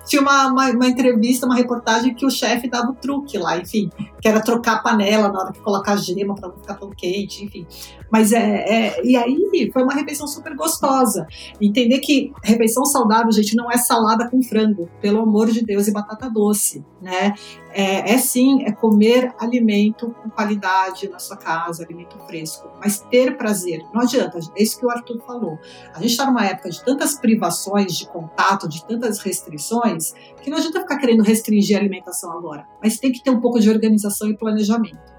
tinha 0.05 0.21
uma, 0.21 0.47
uma, 0.47 0.69
uma, 0.71 0.87
entrevista, 0.87 1.45
uma 1.45 1.55
reportagem 1.55 2.13
que 2.13 2.25
o 2.25 2.29
chefe 2.29 2.69
dava 2.69 2.91
o 2.91 2.95
truque 2.95 3.37
lá, 3.37 3.57
enfim, 3.57 3.89
que 4.21 4.27
era 4.27 4.39
trocar 4.39 4.75
a 4.75 4.79
panela 4.79 5.29
na 5.29 5.39
hora 5.39 5.51
que 5.51 5.59
colocar 5.59 5.95
gema 5.97 6.35
para 6.35 6.49
não 6.49 6.57
ficar 6.57 6.75
tão 6.75 6.89
quente, 6.91 7.43
enfim. 7.43 7.65
Mas 8.11 8.31
é, 8.31 8.39
é, 8.39 9.05
E 9.05 9.15
aí 9.17 9.69
foi 9.73 9.83
uma 9.83 9.93
refeição 9.93 10.27
super 10.27 10.55
gostosa. 10.55 11.27
Entender 11.59 11.99
que 11.99 12.31
refeição 12.43 12.85
saudável, 12.85 13.31
gente, 13.31 13.55
não 13.55 13.71
é 13.71 13.77
salada 13.77 14.29
com 14.29 14.41
frango, 14.41 14.89
pelo 15.01 15.21
amor 15.21 15.49
de 15.51 15.63
Deus, 15.63 15.87
e 15.87 15.91
batata 15.91 16.29
doce, 16.29 16.85
né? 17.01 17.33
É, 17.71 18.13
é 18.13 18.17
sim, 18.17 18.63
é 18.63 18.71
comer 18.71 19.33
alimento 19.37 20.15
com 20.23 20.29
qualidade 20.29 21.09
na 21.09 21.19
sua 21.19 21.35
casa, 21.35 21.83
alimento 21.83 22.17
fresco, 22.25 22.69
mas 22.79 22.99
ter 22.99 23.35
prazer. 23.37 23.81
Não 23.93 24.01
adianta, 24.01 24.39
é 24.55 24.63
isso 24.63 24.79
que 24.79 24.85
o 24.85 24.89
Arthur 24.89 25.19
falou. 25.19 25.59
A 25.93 25.99
gente 25.99 26.11
está 26.11 26.25
numa 26.25 26.45
época 26.45 26.69
de 26.69 26.83
tantas 26.85 27.15
privações 27.15 27.97
de 27.97 28.07
contato, 28.07 28.69
de 28.69 28.85
tantas 28.85 29.19
restrições 29.19 29.94
que 30.41 30.49
não 30.49 30.57
adianta 30.57 30.81
ficar 30.81 30.97
querendo 30.97 31.23
restringir 31.23 31.77
a 31.77 31.79
alimentação 31.79 32.31
agora, 32.31 32.67
mas 32.81 32.99
tem 32.99 33.11
que 33.11 33.23
ter 33.23 33.29
um 33.29 33.39
pouco 33.39 33.59
de 33.59 33.69
organização 33.69 34.29
e 34.29 34.37
planejamento. 34.37 35.15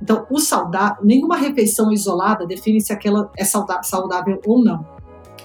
Então, 0.00 0.26
o 0.30 0.38
saudável, 0.38 1.04
nenhuma 1.04 1.36
refeição 1.36 1.92
isolada 1.92 2.46
define 2.46 2.80
se 2.80 2.92
aquela 2.92 3.30
é 3.36 3.44
saudável 3.44 4.40
ou 4.46 4.62
não 4.62 4.96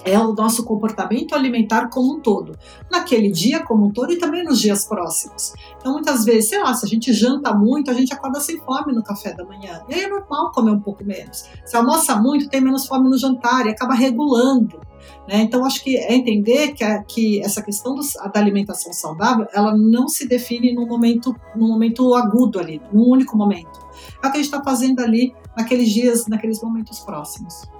é 0.04 0.18
o 0.18 0.32
nosso 0.34 0.64
comportamento 0.64 1.34
alimentar 1.34 1.88
como 1.88 2.14
um 2.14 2.20
todo, 2.20 2.56
naquele 2.90 3.30
dia 3.30 3.64
como 3.64 3.86
um 3.86 3.90
todo 3.92 4.12
e 4.12 4.18
também 4.18 4.44
nos 4.44 4.60
dias 4.60 4.84
próximos. 4.84 5.52
Então, 5.78 5.92
muitas 5.92 6.24
vezes, 6.24 6.50
sei 6.50 6.62
lá, 6.62 6.74
se 6.74 6.84
a 6.84 6.88
gente 6.88 7.12
janta 7.12 7.54
muito, 7.54 7.90
a 7.90 7.94
gente 7.94 8.12
acorda 8.12 8.40
sem 8.40 8.58
fome 8.58 8.92
no 8.92 9.02
café 9.02 9.32
da 9.32 9.44
manhã. 9.44 9.82
E 9.88 9.94
aí 9.94 10.02
é 10.02 10.08
normal 10.08 10.50
comer 10.52 10.72
um 10.72 10.80
pouco 10.80 11.04
menos. 11.04 11.48
Se 11.64 11.76
almoça 11.76 12.16
muito, 12.16 12.48
tem 12.48 12.60
menos 12.60 12.86
fome 12.86 13.08
no 13.08 13.18
jantar 13.18 13.66
e 13.66 13.70
acaba 13.70 13.94
regulando. 13.94 14.80
Né? 15.28 15.42
Então, 15.42 15.64
acho 15.64 15.82
que 15.82 15.96
é 15.96 16.14
entender 16.14 16.72
que, 16.72 16.82
a, 16.82 17.02
que 17.02 17.40
essa 17.40 17.62
questão 17.62 17.94
do, 17.94 18.02
da 18.02 18.40
alimentação 18.40 18.92
saudável, 18.92 19.46
ela 19.52 19.76
não 19.76 20.08
se 20.08 20.26
define 20.26 20.72
num 20.72 20.86
momento, 20.86 21.34
num 21.54 21.68
momento 21.68 22.14
agudo 22.14 22.58
ali, 22.58 22.80
num 22.92 23.08
único 23.08 23.36
momento. 23.36 23.80
É 24.22 24.26
o 24.26 24.30
que 24.30 24.38
a 24.38 24.42
gente 24.42 24.52
está 24.52 24.62
fazendo 24.62 25.00
ali 25.00 25.34
naqueles 25.56 25.90
dias, 25.90 26.26
naqueles 26.26 26.60
momentos 26.60 27.00
próximos. 27.00 27.70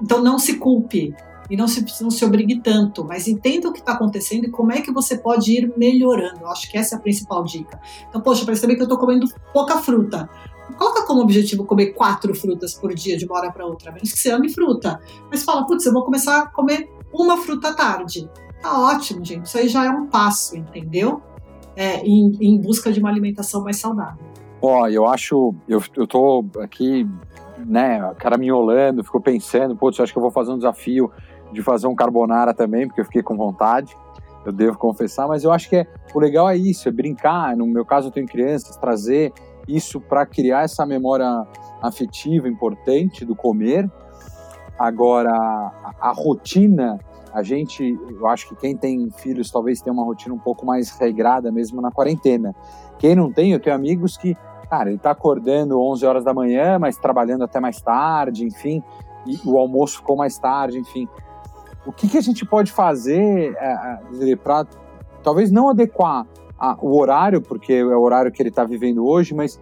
Então, 0.00 0.22
não 0.22 0.38
se 0.38 0.58
culpe 0.58 1.14
e 1.48 1.56
não 1.56 1.68
se, 1.68 1.84
não 2.02 2.10
se 2.10 2.24
obrigue 2.24 2.60
tanto, 2.60 3.04
mas 3.04 3.28
entenda 3.28 3.68
o 3.68 3.72
que 3.72 3.78
está 3.78 3.92
acontecendo 3.92 4.44
e 4.44 4.50
como 4.50 4.72
é 4.72 4.80
que 4.80 4.92
você 4.92 5.16
pode 5.16 5.52
ir 5.52 5.72
melhorando. 5.76 6.40
Eu 6.40 6.48
acho 6.48 6.70
que 6.70 6.76
essa 6.76 6.96
é 6.96 6.98
a 6.98 7.00
principal 7.00 7.44
dica. 7.44 7.80
Então, 8.08 8.20
poxa, 8.20 8.44
percebi 8.44 8.74
que 8.74 8.80
eu 8.80 8.86
estou 8.86 8.98
comendo 8.98 9.26
pouca 9.52 9.78
fruta. 9.78 10.28
Coloca 10.76 11.06
como 11.06 11.22
objetivo 11.22 11.64
comer 11.64 11.92
quatro 11.92 12.34
frutas 12.34 12.74
por 12.74 12.92
dia 12.92 13.16
de 13.16 13.24
uma 13.24 13.36
hora 13.36 13.52
para 13.52 13.64
outra, 13.64 13.92
menos 13.92 14.12
que 14.12 14.18
você 14.18 14.30
ame 14.30 14.48
fruta. 14.48 15.00
Mas 15.30 15.44
fala, 15.44 15.64
putz, 15.64 15.86
eu 15.86 15.92
vou 15.92 16.04
começar 16.04 16.42
a 16.42 16.46
comer 16.46 16.90
uma 17.12 17.36
fruta 17.38 17.68
à 17.68 17.74
tarde. 17.74 18.28
Tá 18.60 18.78
ótimo, 18.78 19.24
gente. 19.24 19.46
Isso 19.46 19.56
aí 19.56 19.68
já 19.68 19.84
é 19.84 19.90
um 19.90 20.06
passo, 20.06 20.56
entendeu? 20.56 21.22
É, 21.76 22.04
em, 22.04 22.36
em 22.40 22.58
busca 22.58 22.90
de 22.90 22.98
uma 22.98 23.08
alimentação 23.08 23.62
mais 23.62 23.78
saudável. 23.78 24.24
Ó, 24.60 24.88
eu 24.88 25.06
acho, 25.06 25.54
eu, 25.68 25.82
eu 25.94 26.06
tô 26.06 26.44
aqui, 26.60 27.06
né, 27.64 28.14
cara 28.18 28.36
me 28.36 28.50
olhando, 28.50 29.04
ficou 29.04 29.20
pensando, 29.20 29.76
putz, 29.76 30.00
acho 30.00 30.12
que 30.12 30.18
eu 30.18 30.22
vou 30.22 30.30
fazer 30.30 30.52
um 30.52 30.56
desafio 30.56 31.10
de 31.56 31.62
fazer 31.62 31.86
um 31.86 31.94
carbonara 31.94 32.52
também, 32.52 32.86
porque 32.86 33.00
eu 33.00 33.04
fiquei 33.04 33.22
com 33.22 33.34
vontade, 33.34 33.96
eu 34.44 34.52
devo 34.52 34.78
confessar, 34.78 35.26
mas 35.26 35.42
eu 35.42 35.50
acho 35.50 35.68
que 35.68 35.76
é, 35.76 35.86
o 36.14 36.20
legal 36.20 36.48
é 36.48 36.56
isso, 36.56 36.88
é 36.88 36.92
brincar, 36.92 37.56
no 37.56 37.66
meu 37.66 37.84
caso 37.84 38.08
eu 38.08 38.12
tenho 38.12 38.26
crianças, 38.26 38.76
trazer 38.76 39.32
isso 39.66 40.00
para 40.00 40.24
criar 40.26 40.62
essa 40.62 40.84
memória 40.86 41.26
afetiva 41.82 42.46
importante 42.46 43.24
do 43.24 43.34
comer. 43.34 43.90
Agora, 44.78 45.32
a, 45.32 45.94
a, 45.98 46.12
rotina, 46.12 47.00
a 47.32 47.42
gente, 47.42 47.98
eu 48.10 48.26
acho 48.28 48.50
que 48.50 48.56
quem 48.56 48.76
tem 48.76 49.10
filhos 49.10 49.50
talvez 49.50 49.80
tenha 49.80 49.92
uma 49.94 50.04
rotina 50.04 50.34
um 50.34 50.38
pouco 50.38 50.64
mais 50.64 50.90
regrada 50.98 51.50
mesmo 51.50 51.80
na 51.80 51.90
quarentena. 51.90 52.54
Quem 52.98 53.16
não 53.16 53.32
tem, 53.32 53.52
eu 53.52 53.60
tenho 53.60 53.74
amigos 53.74 54.16
que, 54.16 54.36
cara, 54.68 54.90
ele 54.90 54.98
está 54.98 55.10
acordando 55.10 55.80
11 55.80 56.04
horas 56.06 56.24
da 56.24 56.34
manhã, 56.34 56.78
mas 56.78 56.98
trabalhando 56.98 57.44
até 57.44 57.58
mais 57.58 57.80
tarde, 57.80 58.44
enfim, 58.44 58.82
e 59.26 59.40
o 59.44 59.58
almoço 59.58 59.96
ficou 59.96 60.14
mais 60.14 60.38
tarde, 60.38 60.78
enfim 60.78 61.08
o 61.86 61.92
que, 61.92 62.08
que 62.08 62.18
a 62.18 62.20
gente 62.20 62.44
pode 62.44 62.72
fazer 62.72 63.56
é, 63.58 63.98
é 64.32 64.36
para 64.36 64.66
talvez 65.22 65.50
não 65.50 65.68
adequar 65.68 66.26
a, 66.58 66.76
o 66.80 66.98
horário, 66.98 67.40
porque 67.40 67.72
é 67.72 67.84
o 67.84 68.00
horário 68.00 68.32
que 68.32 68.42
ele 68.42 68.48
está 68.48 68.64
vivendo 68.64 69.06
hoje, 69.06 69.34
mas 69.34 69.58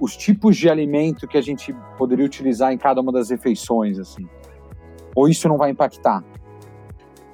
os 0.00 0.16
tipos 0.16 0.56
de 0.56 0.68
alimento 0.68 1.28
que 1.28 1.36
a 1.36 1.42
gente 1.42 1.74
poderia 1.96 2.24
utilizar 2.24 2.72
em 2.72 2.78
cada 2.78 3.00
uma 3.00 3.12
das 3.12 3.30
refeições, 3.30 3.98
assim? 3.98 4.26
Ou 5.14 5.28
isso 5.28 5.48
não 5.48 5.56
vai 5.56 5.70
impactar? 5.70 6.24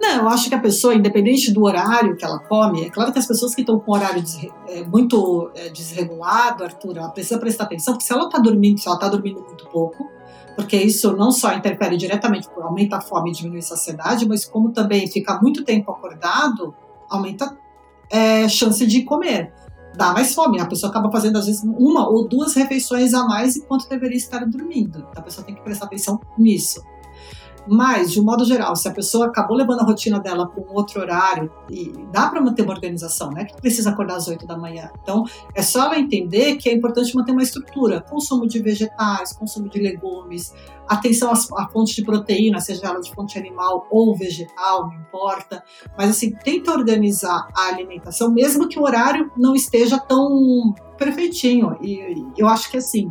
Não, 0.01 0.23
eu 0.23 0.29
acho 0.29 0.49
que 0.49 0.55
a 0.55 0.59
pessoa, 0.59 0.95
independente 0.95 1.53
do 1.53 1.63
horário 1.63 2.17
que 2.17 2.25
ela 2.25 2.39
come, 2.41 2.85
é 2.87 2.91
claro 2.91 3.13
que 3.13 3.19
as 3.19 3.27
pessoas 3.27 3.55
que 3.55 3.61
estão 3.61 3.79
com 3.79 3.93
horário 3.93 4.23
é, 4.69 4.83
muito 4.85 5.51
é, 5.55 5.69
desregulado, 5.69 6.65
Arthur, 6.65 6.99
ela 6.99 7.11
precisa 7.11 7.39
prestar 7.39 7.65
atenção, 7.65 7.95
porque 7.95 8.07
se 8.07 8.13
ela 8.13 8.25
está 8.25 8.39
dormindo, 8.39 8.81
se 8.81 8.89
ela 8.89 8.97
está 8.97 9.09
dormindo 9.09 9.41
muito 9.41 9.65
pouco, 9.69 10.11
porque 10.57 10.77
isso 10.77 11.17
não 11.17 11.31
só 11.31 11.55
interfere 11.55 11.97
diretamente, 11.97 12.49
aumenta 12.61 12.97
a 12.97 13.01
fome 13.01 13.31
e 13.31 13.33
diminui 13.33 13.61
a 13.61 13.63
saciedade, 13.63 14.27
mas 14.29 14.45
como 14.45 14.73
também 14.73 15.07
ficar 15.07 15.41
muito 15.41 15.65
tempo 15.65 15.91
acordado, 15.91 16.75
aumenta 17.09 17.57
é, 18.11 18.49
chance 18.49 18.85
de 18.87 19.03
comer. 19.03 19.53
Dá 19.95 20.13
mais 20.13 20.35
fome, 20.35 20.61
a 20.61 20.67
pessoa 20.67 20.91
acaba 20.91 21.11
fazendo 21.11 21.39
às 21.39 21.47
vezes 21.47 21.63
uma 21.63 22.09
ou 22.09 22.27
duas 22.27 22.55
refeições 22.55 23.13
a 23.13 23.25
mais 23.27 23.57
enquanto 23.57 23.89
deveria 23.89 24.17
estar 24.17 24.45
dormindo. 24.47 25.07
Então 25.11 25.23
a 25.23 25.23
pessoa 25.23 25.45
tem 25.45 25.55
que 25.55 25.63
prestar 25.63 25.87
atenção 25.87 26.19
nisso. 26.39 26.83
Mas, 27.67 28.11
de 28.11 28.21
um 28.21 28.25
modo 28.25 28.45
geral, 28.45 28.75
se 28.75 28.89
a 28.89 28.93
pessoa 28.93 29.27
acabou 29.27 29.57
levando 29.57 29.81
a 29.81 29.85
rotina 29.85 30.19
dela 30.19 30.49
para 30.49 30.63
um 30.63 30.75
outro 30.75 31.01
horário, 31.01 31.51
e 31.71 31.93
dá 32.13 32.29
para 32.29 32.41
manter 32.41 32.63
uma 32.63 32.75
organização, 32.75 33.31
né? 33.31 33.45
Que 33.45 33.61
precisa 33.61 33.91
acordar 33.91 34.17
às 34.17 34.29
8 34.29 34.47
da 34.47 34.57
manhã. 34.57 34.91
Então, 35.03 35.25
é 35.55 35.63
só 35.63 35.85
ela 35.85 35.99
entender 35.99 36.57
que 36.57 36.69
é 36.69 36.73
importante 36.73 37.15
manter 37.15 37.33
uma 37.33 37.43
estrutura: 37.43 38.01
consumo 38.01 38.47
de 38.47 38.61
vegetais, 38.61 39.33
consumo 39.33 39.69
de 39.69 39.81
legumes, 39.81 40.53
atenção 40.89 41.31
às, 41.31 41.51
à 41.53 41.69
fonte 41.69 41.95
de 41.95 42.05
proteína, 42.05 42.61
seja 42.61 42.87
ela 42.87 43.01
de 43.01 43.13
fonte 43.15 43.39
animal 43.39 43.87
ou 43.91 44.15
vegetal, 44.17 44.89
não 44.89 44.95
importa. 44.95 45.63
Mas, 45.97 46.11
assim, 46.11 46.33
tenta 46.33 46.73
organizar 46.73 47.49
a 47.55 47.69
alimentação, 47.69 48.31
mesmo 48.33 48.69
que 48.69 48.79
o 48.79 48.83
horário 48.83 49.31
não 49.37 49.55
esteja 49.55 49.99
tão 49.99 50.75
perfeitinho. 50.99 51.77
E 51.81 52.27
eu 52.37 52.49
acho 52.49 52.71
que, 52.71 52.77
assim, 52.77 53.11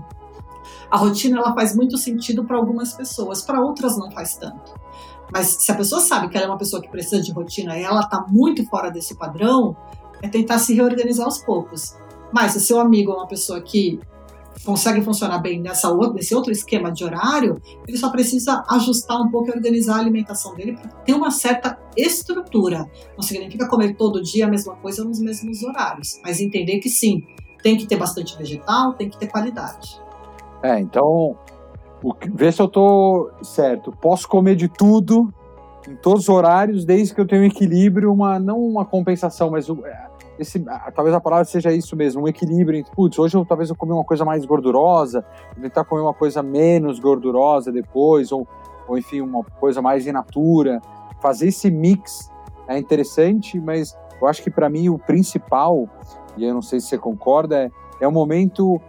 a 0.91 0.97
rotina 0.97 1.39
ela 1.39 1.53
faz 1.53 1.73
muito 1.73 1.97
sentido 1.97 2.43
para 2.43 2.57
algumas 2.57 2.93
pessoas, 2.93 3.41
para 3.41 3.61
outras 3.61 3.97
não 3.97 4.11
faz 4.11 4.35
tanto. 4.35 4.73
Mas 5.31 5.47
se 5.61 5.71
a 5.71 5.75
pessoa 5.75 6.01
sabe 6.01 6.27
que 6.27 6.35
ela 6.35 6.47
é 6.47 6.49
uma 6.49 6.57
pessoa 6.57 6.81
que 6.81 6.89
precisa 6.89 7.21
de 7.21 7.31
rotina 7.31 7.79
e 7.79 7.83
ela 7.83 8.01
está 8.01 8.25
muito 8.27 8.65
fora 8.65 8.91
desse 8.91 9.15
padrão, 9.15 9.75
é 10.21 10.27
tentar 10.27 10.59
se 10.59 10.73
reorganizar 10.73 11.25
aos 11.25 11.37
poucos. 11.37 11.95
Mas 12.33 12.51
se 12.51 12.59
seu 12.59 12.79
amigo 12.79 13.13
é 13.13 13.15
uma 13.15 13.27
pessoa 13.27 13.61
que 13.61 13.99
consegue 14.65 15.01
funcionar 15.01 15.39
bem 15.39 15.61
nessa 15.61 15.89
outra, 15.89 16.13
nesse 16.13 16.35
outro 16.35 16.51
esquema 16.51 16.91
de 16.91 17.05
horário, 17.05 17.61
ele 17.87 17.97
só 17.97 18.09
precisa 18.09 18.63
ajustar 18.69 19.21
um 19.21 19.31
pouco 19.31 19.49
e 19.49 19.53
organizar 19.53 19.95
a 19.95 19.99
alimentação 19.99 20.53
dele 20.55 20.73
para 20.73 20.89
ter 20.89 21.13
uma 21.13 21.31
certa 21.31 21.79
estrutura. 21.95 22.85
Não 23.15 23.23
significa 23.23 23.67
comer 23.67 23.95
todo 23.95 24.21
dia 24.21 24.45
a 24.45 24.49
mesma 24.49 24.75
coisa 24.75 25.03
nos 25.05 25.19
mesmos 25.19 25.63
horários, 25.63 26.19
mas 26.23 26.41
entender 26.41 26.79
que 26.79 26.89
sim, 26.89 27.23
tem 27.63 27.77
que 27.77 27.87
ter 27.87 27.95
bastante 27.95 28.37
vegetal, 28.37 28.93
tem 28.93 29.09
que 29.09 29.17
ter 29.17 29.27
qualidade. 29.27 30.00
É, 30.63 30.79
então, 30.79 31.35
o, 32.03 32.13
vê 32.33 32.51
se 32.51 32.61
eu 32.61 32.67
tô 32.67 33.31
certo. 33.41 33.91
Posso 34.01 34.27
comer 34.27 34.55
de 34.55 34.67
tudo, 34.67 35.33
em 35.87 35.95
todos 35.95 36.23
os 36.23 36.29
horários, 36.29 36.85
desde 36.85 37.13
que 37.13 37.21
eu 37.21 37.27
tenha 37.27 37.41
um 37.41 37.45
equilíbrio, 37.45 38.11
uma, 38.11 38.39
não 38.39 38.59
uma 38.59 38.85
compensação, 38.85 39.49
mas 39.49 39.67
é, 39.69 40.07
esse, 40.39 40.63
talvez 40.95 41.15
a 41.15 41.19
palavra 41.19 41.45
seja 41.45 41.71
isso 41.71 41.95
mesmo, 41.95 42.23
um 42.23 42.27
equilíbrio 42.27 42.79
entre, 42.79 42.91
putz, 42.95 43.17
hoje 43.17 43.35
eu, 43.35 43.45
talvez 43.45 43.69
eu 43.69 43.75
comer 43.75 43.93
uma 43.93 44.03
coisa 44.03 44.25
mais 44.25 44.45
gordurosa, 44.45 45.23
tentar 45.59 45.83
comer 45.83 46.01
uma 46.01 46.13
coisa 46.13 46.41
menos 46.41 46.99
gordurosa 46.99 47.71
depois, 47.71 48.31
ou, 48.31 48.47
ou 48.87 48.97
enfim, 48.97 49.21
uma 49.21 49.43
coisa 49.43 49.81
mais 49.81 50.05
in 50.07 50.11
natura. 50.11 50.81
Fazer 51.21 51.47
esse 51.47 51.69
mix 51.69 52.31
é 52.67 52.77
interessante, 52.77 53.59
mas 53.59 53.95
eu 54.19 54.27
acho 54.27 54.41
que 54.41 54.49
para 54.49 54.69
mim 54.69 54.89
o 54.89 54.97
principal, 54.97 55.87
e 56.37 56.45
eu 56.45 56.53
não 56.53 56.61
sei 56.61 56.79
se 56.79 56.87
você 56.87 56.97
concorda, 56.97 57.57
é, 57.63 57.71
é 57.99 58.07
o 58.07 58.11
momento 58.11 58.81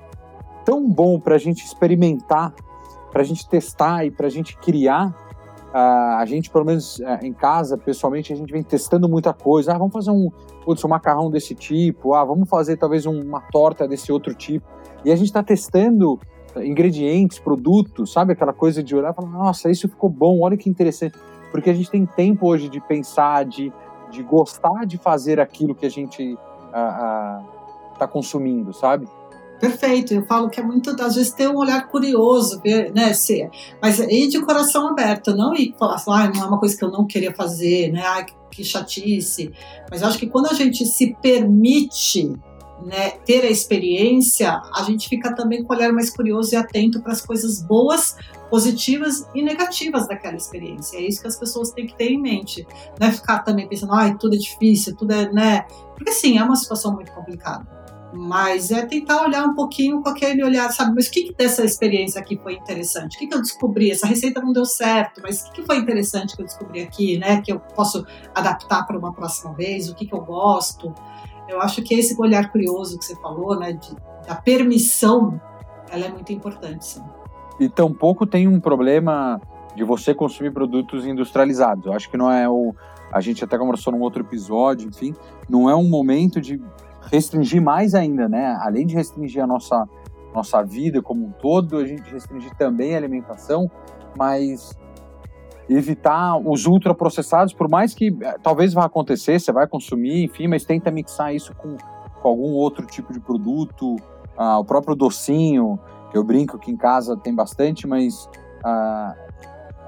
tão 0.65 0.89
bom 0.89 1.19
para 1.21 1.35
a 1.35 1.39
gente 1.39 1.65
experimentar, 1.65 2.55
para 3.11 3.23
a 3.23 3.25
gente 3.25 3.49
testar 3.49 4.05
e 4.05 4.11
para 4.11 4.27
a 4.27 4.31
gente 4.31 4.57
criar. 4.57 5.15
Uh, 5.73 6.19
a 6.19 6.25
gente, 6.27 6.51
pelo 6.51 6.67
menos 6.67 6.99
uh, 6.99 7.19
em 7.23 7.33
casa, 7.33 7.79
pessoalmente, 7.79 8.33
a 8.33 8.37
gente 8.37 8.53
vem 8.53 8.63
testando 8.63 9.09
muita 9.09 9.33
coisa. 9.33 9.73
Ah, 9.73 9.79
vamos 9.79 9.93
fazer 9.93 10.11
um, 10.11 10.31
putz, 10.65 10.85
um 10.85 10.89
macarrão 10.89 11.31
desse 11.31 11.55
tipo. 11.55 12.15
Ah, 12.15 12.25
vamos 12.25 12.49
fazer 12.49 12.77
talvez 12.77 13.07
uma 13.07 13.41
torta 13.41 13.89
desse 13.89 14.13
outro 14.13 14.35
tipo. 14.35 14.67
E 15.05 15.11
a 15.11 15.17
gente 15.17 15.29
está 15.29 15.43
testando 15.43 16.21
ingredientes, 16.57 17.39
produtos, 17.39 18.13
sabe? 18.13 18.33
Aquela 18.33 18.53
coisa 18.53 18.83
de 18.83 18.95
olhar 18.95 19.13
e 19.13 19.15
falar, 19.15 19.31
nossa, 19.31 19.71
isso 19.71 19.89
ficou 19.89 20.11
bom, 20.11 20.41
olha 20.41 20.57
que 20.57 20.69
interessante. 20.69 21.17
Porque 21.51 21.71
a 21.71 21.75
gente 21.75 21.91
tem 21.91 22.05
tempo 22.05 22.47
hoje 22.47 22.69
de 22.69 22.81
pensar, 22.81 23.45
de, 23.45 23.73
de 24.11 24.23
gostar 24.23 24.85
de 24.87 24.99
fazer 24.99 25.41
aquilo 25.41 25.75
que 25.75 25.87
a 25.87 25.91
gente 25.91 26.37
está 27.93 28.05
uh, 28.05 28.09
consumindo, 28.09 28.73
sabe? 28.73 29.09
Perfeito, 29.63 30.13
eu 30.13 30.27
falo 30.27 30.51
que 30.51 30.59
é 30.59 30.63
muito, 30.65 30.91
às 30.91 31.15
vezes, 31.15 31.31
ter 31.31 31.49
um 31.49 31.57
olhar 31.57 31.87
curioso, 31.87 32.61
né, 32.93 33.13
ser, 33.13 33.49
mas 33.81 34.01
ir 34.01 34.27
de 34.27 34.41
coração 34.41 34.89
aberto, 34.89 35.37
não 35.37 35.55
ir 35.55 35.73
falar 35.79 35.95
assim, 35.95 36.11
ah, 36.11 36.33
não 36.35 36.43
é 36.43 36.47
uma 36.49 36.59
coisa 36.59 36.77
que 36.77 36.85
eu 36.85 36.91
não 36.91 37.07
queria 37.07 37.33
fazer, 37.33 37.93
né, 37.93 38.03
ah, 38.05 38.27
que 38.51 38.65
chatice, 38.65 39.53
mas 39.89 40.03
acho 40.03 40.19
que 40.19 40.27
quando 40.27 40.47
a 40.47 40.53
gente 40.53 40.85
se 40.85 41.17
permite 41.23 42.33
né, 42.85 43.11
ter 43.25 43.45
a 43.45 43.51
experiência, 43.51 44.61
a 44.75 44.83
gente 44.83 45.09
fica 45.09 45.33
também 45.33 45.63
com 45.63 45.73
o 45.73 45.77
olhar 45.77 45.93
mais 45.93 46.11
curioso 46.11 46.53
e 46.53 46.57
atento 46.57 47.01
para 47.01 47.13
as 47.13 47.21
coisas 47.21 47.63
boas, 47.63 48.17
positivas 48.51 49.29
e 49.33 49.45
negativas 49.45 50.09
daquela 50.09 50.35
experiência. 50.35 50.97
É 50.97 51.03
isso 51.03 51.21
que 51.21 51.29
as 51.29 51.37
pessoas 51.37 51.71
têm 51.71 51.87
que 51.87 51.97
ter 51.97 52.11
em 52.11 52.21
mente. 52.21 52.67
Não 52.99 53.07
é 53.07 53.13
ficar 53.13 53.39
também 53.45 53.69
pensando, 53.69 53.93
ai, 53.93 54.17
tudo 54.19 54.35
é 54.35 54.39
difícil, 54.39 54.97
tudo 54.97 55.13
é, 55.13 55.33
né? 55.33 55.65
Porque 55.95 56.11
sim, 56.11 56.37
é 56.37 56.43
uma 56.43 56.57
situação 56.57 56.93
muito 56.93 57.13
complicada. 57.13 57.82
Mas 58.13 58.71
é 58.71 58.85
tentar 58.85 59.23
olhar 59.23 59.45
um 59.45 59.55
pouquinho 59.55 60.03
com 60.03 60.09
aquele 60.11 60.45
olhar, 60.45 60.71
sabe? 60.71 60.95
Mas 60.95 61.07
o 61.07 61.11
que, 61.11 61.25
que 61.25 61.35
dessa 61.35 61.65
experiência 61.65 62.21
aqui 62.21 62.39
foi 62.43 62.55
interessante? 62.55 63.17
O 63.17 63.19
que, 63.19 63.27
que 63.27 63.35
eu 63.35 63.41
descobri? 63.41 63.91
Essa 63.91 64.07
receita 64.07 64.41
não 64.43 64.53
deu 64.53 64.67
certo, 64.67 65.23
mas 65.23 65.41
o 65.41 65.45
que, 65.47 65.61
que 65.61 65.67
foi 65.67 65.79
interessante 65.79 66.37
que 66.37 66.43
eu 66.43 66.47
descobri 66.47 66.83
aqui, 66.83 67.19
né? 67.19 67.41
Que 67.41 67.53
eu 67.53 67.59
posso 67.59 68.05
adaptar 68.35 68.87
para 68.87 68.99
uma 68.99 69.13
próxima 69.13 69.55
vez? 69.55 69.89
O 69.89 69.95
que, 69.95 70.07
que 70.07 70.15
eu 70.15 70.21
gosto? 70.21 70.95
Eu 71.49 71.61
acho 71.61 71.83
que 71.83 71.95
esse 71.95 72.15
olhar 72.21 72.53
curioso 72.53 72.99
que 72.99 73.05
você 73.05 73.17
falou, 73.17 73.59
né? 73.59 73.73
De, 73.73 73.97
da 74.27 74.35
permissão, 74.35 75.41
ela 75.91 76.05
é 76.05 76.09
muito 76.11 76.33
importante, 76.33 76.85
sim. 76.85 77.03
E 77.59 77.69
tampouco 77.69 78.27
tem 78.27 78.47
um 78.47 78.61
problema 78.61 79.41
de 79.75 79.85
você 79.85 80.15
consumir 80.15 80.53
produtos 80.53 81.07
industrializados. 81.07 81.87
Eu 81.87 81.93
acho 81.93 82.11
que 82.11 82.17
não 82.17 82.31
é 82.31 82.49
o. 82.49 82.75
A 83.13 83.21
gente 83.21 83.45
até 83.45 83.59
conversou 83.59 83.93
num 83.93 84.01
outro 84.01 84.23
episódio, 84.23 84.89
enfim, 84.89 85.15
não 85.49 85.69
é 85.69 85.75
um 85.75 85.89
momento 85.89 86.41
de 86.41 86.61
restringir 87.11 87.63
mais 87.63 87.95
ainda, 87.95 88.29
né? 88.29 88.57
Além 88.61 88.87
de 88.87 88.95
restringir 88.95 89.43
a 89.43 89.47
nossa, 89.47 89.89
nossa 90.35 90.63
vida 90.63 91.03
como 91.03 91.27
um 91.27 91.31
todo, 91.31 91.77
a 91.77 91.87
gente 91.87 92.11
restringir 92.11 92.55
também 92.57 92.95
a 92.95 92.99
alimentação, 92.99 93.71
mas 94.17 94.77
evitar 95.69 96.37
os 96.37 96.67
ultraprocessados, 96.67 97.53
por 97.53 97.69
mais 97.69 97.95
que 97.95 98.17
eh, 98.21 98.37
talvez 98.43 98.73
vá 98.73 98.85
acontecer, 98.85 99.41
você 99.41 99.53
vai 99.53 99.67
consumir, 99.67 100.25
enfim, 100.25 100.49
mas 100.49 100.65
tenta 100.65 100.91
mixar 100.91 101.35
isso 101.35 101.55
com, 101.55 101.77
com 102.21 102.29
algum 102.29 102.53
outro 102.53 102.85
tipo 102.87 103.13
de 103.13 103.21
produto, 103.21 103.97
ah, 104.37 104.59
o 104.59 104.65
próprio 104.65 104.95
docinho, 104.95 105.79
eu 106.13 106.25
brinco 106.25 106.59
que 106.59 106.71
em 106.71 106.77
casa 106.77 107.17
tem 107.17 107.35
bastante, 107.35 107.87
mas 107.87 108.29
ah, 108.65 109.15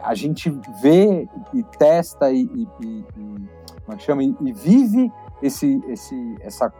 a 0.03 0.15
gente 0.15 0.51
vê 0.81 1.29
e 1.53 1.63
testa 1.79 2.31
e, 2.31 2.43
e, 2.43 2.69
e, 2.83 3.05
como 3.85 3.93
é 3.93 3.97
que 3.97 4.03
chama? 4.03 4.23
e, 4.23 4.35
e 4.41 4.53
vive 4.53 5.11
esse, 5.43 5.83
esse, 5.89 6.37
essa, 6.41 6.73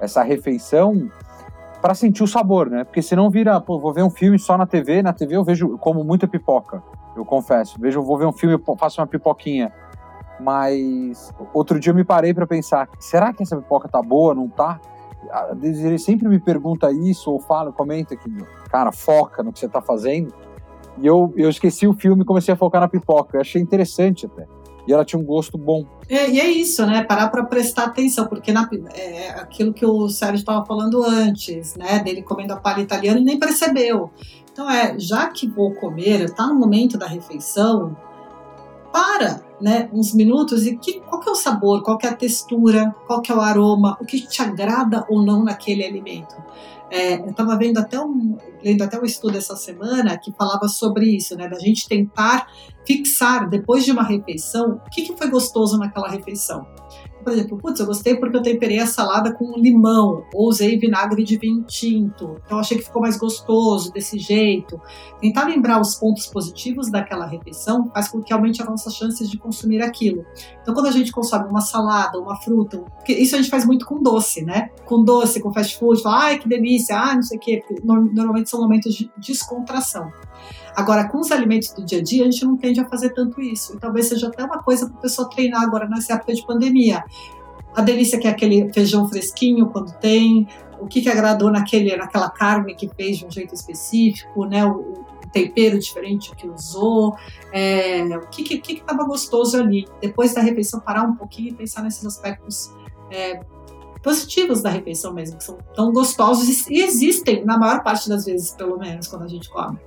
essa 0.00 0.22
refeição 0.22 1.10
para 1.80 1.94
sentir 1.94 2.22
o 2.22 2.26
sabor, 2.26 2.68
né? 2.68 2.84
Porque 2.84 3.02
senão 3.02 3.30
vira, 3.30 3.60
pô, 3.60 3.78
vou 3.78 3.92
ver 3.92 4.02
um 4.02 4.10
filme 4.10 4.38
só 4.38 4.56
na 4.56 4.66
TV, 4.66 5.02
na 5.02 5.12
TV 5.12 5.36
eu 5.36 5.44
vejo 5.44 5.78
como 5.78 6.04
muita 6.04 6.28
pipoca, 6.28 6.82
eu 7.16 7.24
confesso. 7.24 7.80
Vejo, 7.80 8.02
vou 8.02 8.18
ver 8.18 8.26
um 8.26 8.32
filme, 8.32 8.62
faço 8.78 9.00
uma 9.00 9.06
pipoquinha. 9.06 9.72
Mas 10.38 11.32
outro 11.52 11.78
dia 11.78 11.90
eu 11.90 11.94
me 11.94 12.04
parei 12.04 12.32
para 12.32 12.46
pensar, 12.46 12.88
será 12.98 13.32
que 13.32 13.42
essa 13.42 13.56
pipoca 13.56 13.88
tá 13.88 14.00
boa, 14.02 14.34
não 14.34 14.48
tá? 14.48 14.80
Ele 15.62 15.98
sempre 15.98 16.28
me 16.28 16.38
pergunta 16.38 16.90
isso 16.90 17.30
ou 17.30 17.38
fala, 17.38 17.72
comenta 17.72 18.16
que, 18.16 18.30
cara, 18.70 18.90
foca 18.90 19.42
no 19.42 19.52
que 19.52 19.58
você 19.58 19.68
tá 19.68 19.82
fazendo. 19.82 20.32
E 20.98 21.06
eu, 21.06 21.32
eu 21.36 21.48
esqueci 21.48 21.86
o 21.86 21.92
filme 21.92 22.22
e 22.22 22.24
comecei 22.24 22.52
a 22.52 22.56
focar 22.56 22.80
na 22.80 22.88
pipoca. 22.88 23.36
Eu 23.36 23.40
achei 23.40 23.60
interessante 23.60 24.26
até. 24.26 24.46
E 24.90 24.92
ela 24.92 25.04
tinha 25.04 25.20
um 25.20 25.24
gosto 25.24 25.56
bom. 25.56 25.86
É, 26.08 26.28
e 26.28 26.40
é 26.40 26.50
isso, 26.50 26.84
né? 26.84 27.04
Parar 27.04 27.28
para 27.28 27.44
prestar 27.44 27.84
atenção, 27.84 28.26
porque 28.26 28.50
na, 28.50 28.68
é, 28.92 29.30
aquilo 29.40 29.72
que 29.72 29.86
o 29.86 30.08
Sérgio 30.08 30.40
estava 30.40 30.66
falando 30.66 31.04
antes, 31.04 31.76
né? 31.76 32.00
Dele 32.00 32.22
comendo 32.22 32.54
a 32.54 32.56
palha 32.56 32.80
italiana 32.80 33.20
e 33.20 33.24
nem 33.24 33.38
percebeu. 33.38 34.10
Então 34.52 34.68
é, 34.68 34.98
já 34.98 35.28
que 35.28 35.46
vou 35.46 35.72
comer, 35.74 36.22
está 36.22 36.44
no 36.48 36.56
momento 36.56 36.98
da 36.98 37.06
refeição, 37.06 37.96
para, 38.92 39.40
né, 39.60 39.88
uns 39.92 40.12
minutos 40.12 40.66
e 40.66 40.76
que, 40.76 41.00
qual 41.02 41.20
que 41.20 41.28
é 41.28 41.32
o 41.32 41.36
sabor, 41.36 41.84
qual 41.84 41.96
que 41.96 42.08
é 42.08 42.10
a 42.10 42.16
textura, 42.16 42.92
qual 43.06 43.22
que 43.22 43.30
é 43.30 43.34
o 43.36 43.40
aroma, 43.40 43.96
o 44.00 44.04
que 44.04 44.20
te 44.26 44.42
agrada 44.42 45.06
ou 45.08 45.24
não 45.24 45.44
naquele 45.44 45.84
alimento. 45.84 46.34
É, 46.90 47.14
eu 47.20 47.30
estava 47.30 47.56
vendo 47.56 47.78
até 47.78 48.00
um, 48.00 48.36
lendo 48.62 48.82
até 48.82 48.98
um 48.98 49.04
estudo 49.04 49.38
essa 49.38 49.54
semana 49.56 50.18
que 50.18 50.32
falava 50.32 50.66
sobre 50.68 51.16
isso, 51.16 51.36
né? 51.36 51.48
Da 51.48 51.58
gente 51.58 51.88
tentar 51.88 52.48
fixar 52.86 53.48
depois 53.48 53.84
de 53.84 53.92
uma 53.92 54.02
refeição 54.02 54.80
o 54.84 54.90
que, 54.90 55.02
que 55.02 55.16
foi 55.16 55.30
gostoso 55.30 55.78
naquela 55.78 56.08
refeição 56.08 56.66
por 57.22 57.32
exemplo, 57.32 57.58
putz, 57.58 57.80
eu 57.80 57.86
gostei 57.86 58.16
porque 58.16 58.36
eu 58.36 58.42
temperei 58.42 58.78
a 58.78 58.86
salada 58.86 59.32
com 59.32 59.58
limão, 59.58 60.24
ou 60.34 60.48
usei 60.48 60.78
vinagre 60.78 61.24
de 61.24 61.36
vinho 61.36 61.62
tinto, 61.64 62.36
então 62.44 62.58
achei 62.58 62.78
que 62.78 62.84
ficou 62.84 63.02
mais 63.02 63.16
gostoso 63.16 63.92
desse 63.92 64.18
jeito. 64.18 64.80
Tentar 65.20 65.44
lembrar 65.44 65.80
os 65.80 65.94
pontos 65.94 66.26
positivos 66.26 66.90
daquela 66.90 67.26
refeição 67.26 67.90
faz 67.92 68.08
com 68.08 68.22
que 68.22 68.32
aumente 68.32 68.62
as 68.62 68.68
nossas 68.68 68.94
chances 68.94 69.30
de 69.30 69.38
consumir 69.38 69.82
aquilo. 69.82 70.24
Então, 70.62 70.74
quando 70.74 70.86
a 70.86 70.92
gente 70.92 71.12
consome 71.12 71.48
uma 71.48 71.60
salada, 71.60 72.18
uma 72.18 72.36
fruta, 72.40 72.78
porque 72.78 73.12
isso 73.12 73.34
a 73.34 73.38
gente 73.38 73.50
faz 73.50 73.64
muito 73.66 73.86
com 73.86 74.02
doce, 74.02 74.44
né? 74.44 74.70
Com 74.84 75.04
doce, 75.04 75.40
com 75.40 75.52
fast 75.52 75.78
food, 75.78 76.02
fala, 76.02 76.24
ai 76.24 76.38
que 76.38 76.48
delícia, 76.48 76.96
ah, 76.96 77.14
não 77.14 77.22
sei 77.22 77.36
o 77.36 77.40
quê, 77.40 77.62
normalmente 77.84 78.48
são 78.48 78.60
momentos 78.60 78.94
de 78.94 79.10
descontração. 79.18 80.10
Agora, 80.74 81.08
com 81.08 81.18
os 81.18 81.30
alimentos 81.30 81.72
do 81.72 81.84
dia 81.84 81.98
a 81.98 82.02
dia, 82.02 82.22
a 82.22 82.30
gente 82.30 82.44
não 82.44 82.56
tende 82.56 82.80
a 82.80 82.88
fazer 82.88 83.10
tanto 83.10 83.40
isso. 83.40 83.76
E 83.76 83.78
talvez 83.78 84.06
seja 84.06 84.28
até 84.28 84.44
uma 84.44 84.62
coisa 84.62 84.86
para 84.86 84.98
a 84.98 85.00
pessoa 85.00 85.28
treinar 85.28 85.62
agora 85.62 85.88
nessa 85.88 86.14
época 86.14 86.34
de 86.34 86.46
pandemia. 86.46 87.04
A 87.74 87.82
delícia 87.82 88.18
que 88.18 88.26
é 88.26 88.30
aquele 88.30 88.72
feijão 88.72 89.08
fresquinho 89.08 89.66
quando 89.66 89.92
tem, 89.98 90.48
o 90.80 90.86
que, 90.86 91.00
que 91.02 91.08
agradou 91.08 91.50
naquele, 91.50 91.94
naquela 91.96 92.30
carne 92.30 92.74
que 92.74 92.88
fez 92.88 93.18
de 93.18 93.26
um 93.26 93.30
jeito 93.30 93.54
específico, 93.54 94.44
né? 94.46 94.64
O, 94.64 94.70
o 94.70 95.04
tempero 95.32 95.78
diferente 95.78 96.34
que 96.34 96.48
usou, 96.48 97.16
é, 97.52 98.02
o 98.16 98.28
que 98.28 98.42
estava 98.42 98.60
que, 98.62 98.80
que 98.80 99.04
gostoso 99.06 99.56
ali. 99.56 99.86
Depois 100.00 100.34
da 100.34 100.40
refeição, 100.40 100.80
parar 100.80 101.04
um 101.04 101.14
pouquinho 101.14 101.50
e 101.50 101.54
pensar 101.54 101.82
nesses 101.82 102.04
aspectos 102.04 102.72
é, 103.10 103.40
positivos 104.02 104.62
da 104.62 104.70
refeição 104.70 105.12
mesmo, 105.12 105.38
que 105.38 105.44
são 105.44 105.58
tão 105.74 105.92
gostosos 105.92 106.68
e 106.68 106.80
existem, 106.80 107.44
na 107.44 107.58
maior 107.58 107.82
parte 107.82 108.08
das 108.08 108.24
vezes, 108.24 108.50
pelo 108.52 108.78
menos, 108.78 109.06
quando 109.06 109.24
a 109.24 109.28
gente 109.28 109.48
come. 109.50 109.78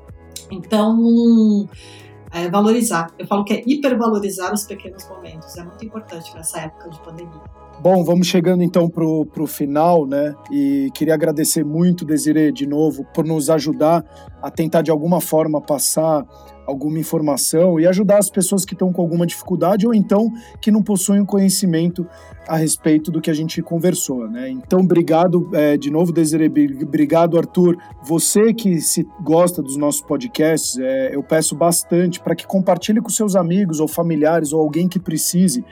Então, 0.53 1.67
é, 2.31 2.49
valorizar. 2.49 3.11
Eu 3.17 3.27
falo 3.27 3.43
que 3.43 3.53
é 3.53 3.63
hipervalorizar 3.65 4.53
os 4.53 4.63
pequenos 4.63 5.07
momentos. 5.07 5.55
É 5.57 5.63
muito 5.63 5.83
importante 5.83 6.33
nessa 6.35 6.61
época 6.61 6.89
de 6.89 6.99
pandemia. 6.99 7.41
Bom, 7.79 8.03
vamos 8.03 8.27
chegando 8.27 8.63
então 8.63 8.87
para 8.87 9.03
o 9.03 9.47
final, 9.47 10.05
né? 10.05 10.33
E 10.51 10.89
queria 10.93 11.15
agradecer 11.15 11.65
muito, 11.65 12.05
Desiree, 12.05 12.51
de 12.51 12.65
novo, 12.65 13.03
por 13.13 13.25
nos 13.25 13.49
ajudar 13.49 14.05
a 14.41 14.49
tentar 14.49 14.81
de 14.83 14.91
alguma 14.91 15.19
forma 15.19 15.59
passar 15.59 16.23
alguma 16.65 16.99
informação 16.99 17.79
e 17.79 17.87
ajudar 17.87 18.17
as 18.17 18.29
pessoas 18.29 18.65
que 18.65 18.73
estão 18.73 18.91
com 18.91 19.01
alguma 19.01 19.25
dificuldade 19.25 19.85
ou 19.85 19.93
então 19.93 20.31
que 20.61 20.71
não 20.71 20.81
possuem 20.81 21.25
conhecimento 21.25 22.07
a 22.47 22.57
respeito 22.57 23.09
do 23.09 23.21
que 23.21 23.31
a 23.31 23.33
gente 23.33 23.61
conversou, 23.61 24.27
né? 24.29 24.49
Então, 24.49 24.81
obrigado 24.81 25.49
é, 25.53 25.77
de 25.77 25.89
novo, 25.89 26.11
Desiree, 26.11 26.51
obrigado, 26.83 27.37
Arthur. 27.37 27.77
Você 28.03 28.53
que 28.53 28.81
se 28.81 29.07
gosta 29.21 29.61
dos 29.61 29.77
nossos 29.77 30.01
podcasts, 30.01 30.77
é, 30.77 31.15
eu 31.15 31.23
peço 31.23 31.55
bastante 31.55 32.19
para 32.19 32.35
que 32.35 32.45
compartilhe 32.45 33.01
com 33.01 33.09
seus 33.09 33.35
amigos 33.35 33.79
ou 33.79 33.87
familiares 33.87 34.51
ou 34.51 34.59
alguém 34.59 34.87
que 34.87 34.99
precise. 34.99 35.63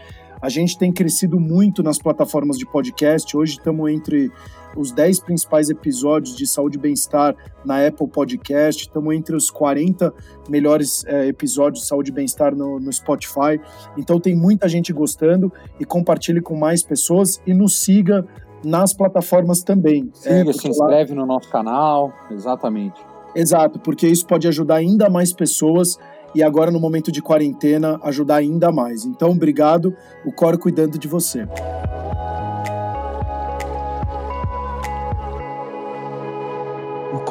A 0.42 0.50
gente 0.50 0.76
tem 0.76 0.92
crescido 0.92 1.40
muito 1.40 1.84
nas 1.84 2.00
plataformas 2.00 2.58
de 2.58 2.66
podcast. 2.66 3.38
Hoje 3.38 3.54
estamos 3.54 3.92
entre 3.92 4.32
os 4.76 4.92
10 4.92 5.20
principais 5.20 5.70
episódios 5.70 6.36
de 6.36 6.48
saúde 6.48 6.78
e 6.78 6.82
bem-estar 6.82 7.36
na 7.64 7.86
Apple 7.86 8.08
Podcast, 8.08 8.84
estamos 8.84 9.14
entre 9.14 9.36
os 9.36 9.52
40 9.52 10.12
melhores 10.50 11.06
é, 11.06 11.28
episódios 11.28 11.84
de 11.84 11.88
saúde 11.88 12.10
e 12.10 12.14
bem-estar 12.14 12.56
no, 12.56 12.80
no, 12.80 12.92
Spotify. 12.92 13.60
Então 13.98 14.20
tem 14.20 14.36
muita 14.36 14.68
gente 14.68 14.92
gostando 14.92 15.52
e 15.80 15.86
compartilhe 15.86 16.42
com 16.42 16.56
mais 16.56 16.82
pessoas 16.82 17.40
e 17.46 17.54
nos 17.54 17.80
siga 17.80 18.26
nas 18.64 18.94
plataformas 18.94 19.62
também. 19.62 20.10
Siga, 20.14 20.50
é, 20.50 20.54
se 20.54 20.68
inscreve 20.68 21.14
lá... 21.14 21.22
no 21.22 21.28
nosso 21.28 21.50
canal, 21.50 22.12
exatamente. 22.32 23.00
Exato, 23.36 23.80
porque 23.80 24.08
isso 24.08 24.26
pode 24.26 24.48
ajudar 24.48 24.76
ainda 24.76 25.10
mais 25.10 25.32
pessoas 25.32 25.98
e 26.34 26.44
agora 26.44 26.72
no 26.72 26.80
momento 26.80 27.12
de 27.12 27.22
quarentena 27.22 28.00
ajudar 28.04 28.38
ainda 28.38 28.72
mais. 28.72 29.06
Então, 29.06 29.32
obrigado, 29.32 29.96
o 30.26 30.32
Cor 30.32 30.58
cuidando 30.58 30.98
de 30.98 31.08
você. 31.08 31.48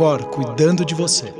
Cor 0.01 0.25
cuidando 0.31 0.83
de 0.83 0.95
você. 0.95 1.31